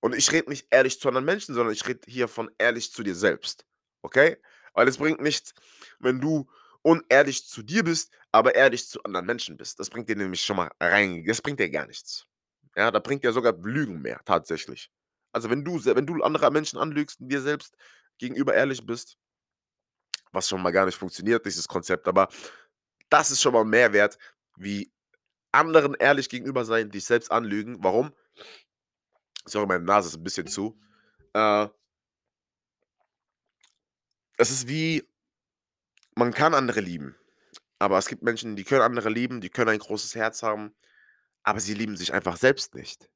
und 0.00 0.14
ich 0.14 0.30
rede 0.32 0.50
nicht 0.50 0.66
ehrlich 0.68 1.00
zu 1.00 1.08
anderen 1.08 1.24
Menschen, 1.24 1.54
sondern 1.54 1.72
ich 1.72 1.86
rede 1.86 2.00
hier 2.06 2.28
von 2.28 2.50
ehrlich 2.58 2.92
zu 2.92 3.02
dir 3.02 3.14
selbst, 3.14 3.64
okay? 4.02 4.36
Weil 4.74 4.86
es 4.86 4.98
bringt 4.98 5.22
nichts, 5.22 5.54
wenn 5.98 6.20
du 6.20 6.50
unehrlich 6.82 7.46
zu 7.48 7.62
dir 7.62 7.84
bist, 7.84 8.12
aber 8.32 8.54
ehrlich 8.54 8.88
zu 8.88 9.02
anderen 9.04 9.26
Menschen 9.26 9.56
bist. 9.56 9.78
Das 9.80 9.90
bringt 9.90 10.08
dir 10.08 10.16
nämlich 10.16 10.42
schon 10.44 10.56
mal 10.56 10.70
rein 10.80 11.24
das 11.26 11.42
bringt 11.42 11.60
dir 11.60 11.70
gar 11.70 11.86
nichts. 11.86 12.26
Ja, 12.76 12.90
da 12.90 12.98
bringt 13.00 13.24
dir 13.24 13.32
sogar 13.32 13.54
Lügen 13.62 14.02
mehr 14.02 14.20
tatsächlich. 14.24 14.90
Also, 15.32 15.50
wenn 15.50 15.64
du 15.64 15.84
wenn 15.84 16.06
du 16.06 16.22
andere 16.22 16.50
Menschen 16.50 16.78
anlügst 16.78 17.20
und 17.20 17.28
dir 17.30 17.40
selbst 17.42 17.76
gegenüber 18.18 18.54
ehrlich 18.54 18.84
bist 18.86 19.14
was 20.34 20.48
schon 20.48 20.62
mal 20.62 20.70
gar 20.72 20.86
nicht 20.86 20.96
funktioniert, 20.98 21.44
dieses 21.46 21.68
Konzept, 21.68 22.08
aber 22.08 22.28
das 23.10 23.30
ist 23.30 23.42
schon 23.42 23.52
mal 23.54 23.64
mehr 23.64 23.92
wert, 23.92 24.18
wie 24.56 24.92
anderen 25.52 25.94
ehrlich 25.94 26.28
gegenüber 26.30 26.64
sein, 26.64 26.90
dich 26.90 27.04
selbst 27.06 27.32
anlügen. 27.32 27.78
Warum? 27.82 28.12
Sorry, 29.46 29.66
meine 29.66 29.84
Nase 29.84 30.08
ist 30.08 30.16
'n 30.16 30.22
bisschen 30.24 30.46
zu. 30.46 30.78
Äh 31.34 31.68
es 34.38 34.50
ist 34.50 34.68
wie 34.68 35.02
man 36.14 36.32
kann 36.32 36.54
andere 36.54 36.80
lieben, 36.80 37.16
aber 37.78 37.98
es 37.98 38.08
gibt 38.08 38.22
Menschen, 38.22 38.56
die 38.56 38.64
können 38.64 38.82
andere 38.82 39.10
lieben, 39.10 39.40
die 39.40 39.50
können 39.50 39.70
ein 39.70 39.78
großes 39.78 40.14
Herz 40.14 40.42
haben, 40.42 40.74
aber 41.42 41.60
sie 41.60 41.74
lieben 41.74 41.96
sich 41.96 42.12
einfach 42.14 42.36
selbst 42.36 42.74
nicht. 42.74 43.10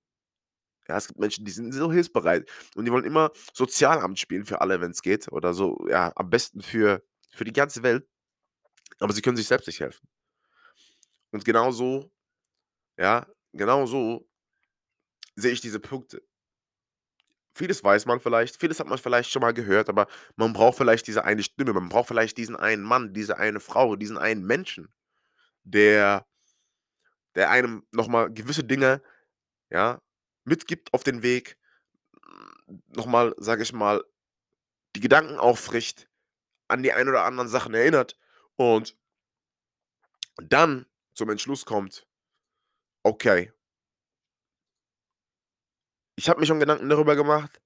Ja, 0.89 0.97
es 0.97 1.09
gibt 1.09 1.19
Menschen, 1.21 1.45
die 1.45 1.51
sind 1.53 1.73
so 1.73 1.93
hilfsbereit 1.93 2.49
und 2.77 2.85
die 2.85 2.93
wollen 2.93 3.05
immer 3.05 3.33
Sozialamt 3.55 4.19
spielen 4.19 4.45
für 4.47 4.61
alle, 4.61 4.81
wenn's 4.81 5.03
geht 5.03 5.31
oder 5.33 5.53
so, 5.55 5.87
ja, 5.89 6.13
am 6.17 6.31
besten 6.31 6.63
für 6.63 7.03
für 7.33 7.45
die 7.45 7.53
ganze 7.53 7.83
Welt, 7.83 8.07
aber 9.01 9.13
sie 9.13 9.23
können 9.23 9.37
sich 9.37 9.49
selbst 9.49 9.67
nicht 9.67 9.81
helfen. 9.81 10.09
Und 11.33 11.45
genauso 11.45 12.11
ja, 12.99 13.27
genauso 13.53 14.29
sehe 15.37 15.53
ich 15.53 15.61
diese 15.61 15.81
Punkte. 15.81 16.23
Vieles 17.57 17.83
weiß 17.83 18.05
man 18.05 18.21
vielleicht, 18.21 18.61
vieles 18.61 18.81
hat 18.81 18.87
man 18.87 18.99
vielleicht 18.99 19.31
schon 19.31 19.41
mal 19.41 19.55
gehört, 19.55 19.89
aber 19.89 20.09
man 20.37 20.53
braucht 20.53 20.77
vielleicht 20.77 21.07
diese 21.07 21.25
eine 21.25 21.43
Stimme. 21.43 21.73
Man 21.73 21.89
braucht 21.89 22.09
vielleicht 22.09 22.37
diesen 22.37 22.55
einen 22.55 22.83
Mann, 22.83 23.15
diese 23.15 23.39
eine 23.39 23.61
Frau, 23.61 23.97
diesen 23.97 24.19
einen 24.19 24.45
Menschen, 24.45 24.93
der 25.65 26.27
der 27.35 27.51
einem 27.51 27.87
noch 27.93 28.09
mal 28.09 28.33
gewisse 28.33 28.65
Dinge, 28.65 29.03
ja, 29.71 30.01
mitgibt 30.45 30.93
auf 30.95 31.05
den 31.05 31.23
Weg, 31.23 31.59
noch 32.89 33.07
mal, 33.07 33.35
sage 33.39 33.63
ich 33.63 33.73
mal, 33.73 34.05
die 34.97 35.01
Gedanken 35.01 35.39
auffrischt, 35.39 36.09
an 36.69 36.83
die 36.83 36.93
ein 36.93 37.09
oder 37.09 37.25
anderen 37.25 37.49
Sachen 37.49 37.75
erinnert 37.75 38.19
und 38.57 38.97
dann 40.43 40.87
zum 41.15 41.31
Entschluss 41.31 41.65
kommt: 41.67 42.07
„Okay“ 43.05 43.53
Ich 46.17 46.29
habe 46.29 46.41
mir 46.41 46.47
schon 46.47 46.61
Gedanken 46.61 46.89
darüber 46.89 47.15
gemacht. 47.17 47.61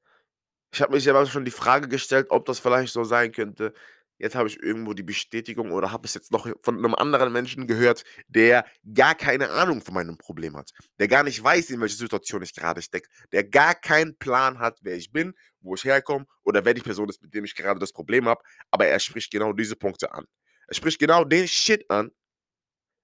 Ich 0.72 0.82
habe 0.82 0.94
mich 0.94 1.08
aber 1.10 1.26
schon 1.26 1.44
die 1.44 1.50
Frage 1.52 1.88
gestellt, 1.88 2.28
ob 2.30 2.46
das 2.46 2.60
vielleicht 2.60 2.92
so 2.92 3.04
sein 3.04 3.32
könnte. 3.32 3.74
Jetzt 4.18 4.36
habe 4.36 4.48
ich 4.48 4.62
irgendwo 4.62 4.94
die 4.94 5.02
Bestätigung 5.04 5.72
oder 5.72 5.92
habe 5.92 6.06
es 6.06 6.14
jetzt 6.14 6.32
noch 6.32 6.48
von 6.62 6.80
'nem 6.80 6.94
anderen 6.94 7.32
Menschen 7.32 7.66
gehört, 7.66 8.04
der 8.28 8.66
gar 8.94 9.14
keine 9.14 9.50
Ahnung 9.50 9.82
von 9.82 9.94
meinem 9.94 10.18
Problem 10.18 10.56
hat, 10.56 10.72
der 11.00 11.08
gar 11.08 11.24
nicht 11.24 11.42
weiß, 11.42 11.70
in 11.70 11.80
welcher 11.80 11.96
Situation 11.98 12.42
ich 12.42 12.54
grade 12.54 12.82
stecke, 12.82 13.08
der 13.32 13.44
gar 13.44 13.74
keinen 13.74 14.16
Plan 14.18 14.58
hat, 14.60 14.78
wer 14.82 14.96
ich 14.96 15.12
bin, 15.12 15.34
wo 15.60 15.74
ich 15.74 15.84
herkomme 15.84 16.26
oder 16.44 16.64
wer 16.64 16.74
die 16.74 16.82
Person 16.82 17.08
ist, 17.08 17.22
mit 17.22 17.34
dem 17.34 17.44
ich 17.44 17.54
gerade 17.56 17.80
das 17.80 17.92
Problem 17.92 18.26
habe, 18.28 18.42
aber 18.70 18.86
er 18.86 19.00
spricht 19.00 19.32
genau 19.32 19.52
diese 19.54 19.76
Punkte 19.76 20.12
an. 20.14 20.26
Er 20.68 20.74
spricht 20.74 20.98
genau 21.00 21.24
den 21.24 21.48
Shit 21.48 21.90
an 21.90 22.12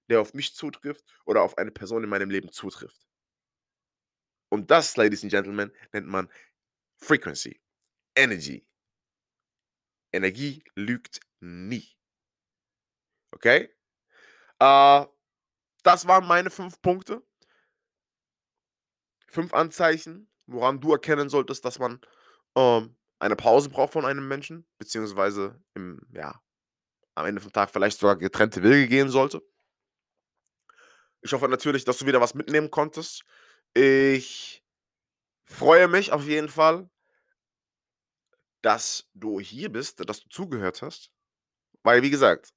der 0.09 0.19
auf 0.21 0.33
mich 0.33 0.53
zutrifft 0.53 1.03
oder 1.25 1.41
auf 1.43 1.57
eine 1.57 1.71
Person 1.71 2.03
in 2.03 2.09
meinem 2.09 2.29
Leben 2.29 2.51
zutrifft. 2.51 3.06
Und 4.49 4.71
das, 4.71 4.95
Ladies 4.97 5.23
and 5.23 5.31
Gentlemen, 5.31 5.71
nennt 5.91 6.07
man 6.07 6.29
Frequency, 6.97 7.59
Energy. 8.15 8.65
Energie 10.11 10.63
lügt 10.75 11.19
nie. 11.39 11.97
Okay? 13.31 13.69
Äh, 14.59 15.05
das 15.83 16.07
waren 16.07 16.27
meine 16.27 16.49
5 16.49 16.81
Punkte. 16.81 17.21
5 19.27 19.53
Anzeichen, 19.53 20.29
woran 20.47 20.79
du 20.79 20.93
erkennen 20.93 21.29
solltest, 21.29 21.65
dass 21.65 21.79
man, 21.79 21.99
ähm, 22.55 22.95
eine 23.19 23.35
Pause 23.35 23.69
braucht 23.69 23.93
von 23.93 24.05
einem 24.05 24.27
Menschen, 24.27 24.65
beziehungsweise 24.77 25.61
im 25.73 25.99
ja, 26.11 26.41
am 27.15 27.25
Ende 27.25 27.41
vom 27.41 27.51
Tag 27.51 27.71
vielleicht 27.71 27.99
sogar 27.99 28.15
getrennte 28.15 28.61
Wege 28.61 28.87
gehen 28.87 29.09
sollte. 29.09 29.41
Ich 31.21 31.33
hoffe 31.33 31.47
natürlich, 31.47 31.83
dass 31.83 31.97
du 31.97 32.05
wieder 32.05 32.21
was 32.21 32.35
mitnehmen 32.35 32.69
konntest. 32.69 33.23
Ich 33.77 34.63
freue 35.45 35.87
mich 35.87 36.11
auf 36.11 36.25
jeden 36.25 36.49
Fall 36.49 36.89
dass 38.63 39.07
du 39.13 39.39
hier 39.39 39.71
bist, 39.71 40.07
dass 40.09 40.21
du 40.21 40.29
zugehört 40.29 40.81
hast. 40.81 41.11
Weil, 41.83 42.01
wie 42.03 42.09
gesagt 42.09 42.53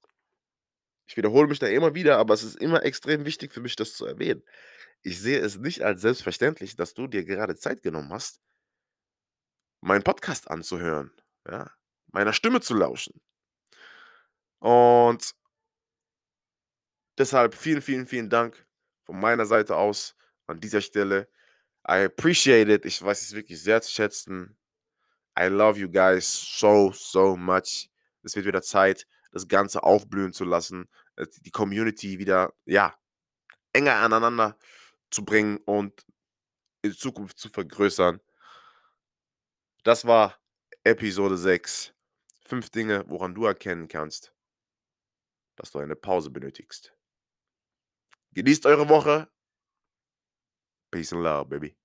ich 1.07 1.17
wiederhole 1.17 1.47
mich 1.47 1.59
da 1.59 1.67
immer 1.67 1.93
wieder, 1.93 2.17
aber 2.17 2.33
es 2.33 2.43
ist 2.43 2.55
immer 2.55 2.83
extrem 2.83 3.25
wichtig 3.25 3.51
für 3.51 3.59
mich, 3.59 3.75
das 3.75 3.95
zu 3.95 4.05
erwähnen. 4.05 4.43
Ich 5.01 5.19
sehe 5.19 5.39
es 5.39 5.57
nicht 5.57 5.81
als 5.83 6.01
selbstverständlich, 6.01 6.77
dass 6.77 6.93
du 6.93 7.07
dir 7.07 7.25
gerade 7.25 7.55
Zeit 7.57 7.81
genommen 7.83 8.11
hast 8.13 8.39
meinen 9.81 10.03
Podcast 10.03 10.49
anzuhören, 10.49 11.11
ja, 11.47 11.71
meiner 12.11 12.33
Stimme 12.33 12.61
zu 12.61 12.73
lauschen. 12.73 13.21
Und 14.59 15.33
deshalb 17.17 17.55
vielen, 17.55 17.81
vielen, 17.81 18.05
vielen 18.05 18.29
Dank 18.29 18.65
von 19.03 19.19
meiner 19.19 19.45
Seite 19.45 19.75
aus 19.75 20.15
an 20.51 20.59
dieser 20.59 20.81
Stelle. 20.81 21.27
I 21.87 22.05
appreciate 22.05 22.71
it. 22.71 22.85
Ich 22.85 23.01
weiß 23.01 23.21
es 23.21 23.33
wirklich 23.33 23.61
sehr 23.61 23.81
zu 23.81 23.91
schätzen. 23.91 24.57
I 25.39 25.45
love 25.45 25.79
you 25.79 25.89
guys 25.89 26.27
so, 26.59 26.91
so 26.93 27.35
much. 27.35 27.89
Es 28.23 28.35
wird 28.35 28.45
wieder 28.45 28.61
Zeit, 28.61 29.07
das 29.31 29.47
Ganze 29.47 29.83
aufblühen 29.83 30.33
zu 30.33 30.45
lassen, 30.45 30.87
äh, 31.15 31.25
die 31.41 31.51
Community 31.51 32.19
wieder, 32.19 32.53
ja, 32.65 32.95
enger 33.73 33.95
aneinander 33.95 34.57
zu 35.09 35.25
bringen 35.25 35.57
und 35.65 36.05
in 36.83 36.93
Zukunft 36.93 37.39
zu 37.39 37.49
vergrößern. 37.49 38.19
Das 39.83 40.05
war 40.05 40.37
Episode 40.83 41.37
6. 41.37 41.93
5 42.45 42.69
Dinge, 42.69 43.05
woran 43.07 43.33
du 43.33 43.45
erkennen 43.45 43.87
kannst 43.87 44.33
dass 45.61 45.71
du 45.71 45.79
eine 45.79 45.95
Pause 45.95 46.31
benötigst. 46.31 46.91
Genießt 48.33 48.65
eure 48.65 48.89
Woche. 48.89 49.29
Peace 50.91 51.11
and 51.11 51.23
love, 51.23 51.49
baby. 51.49 51.75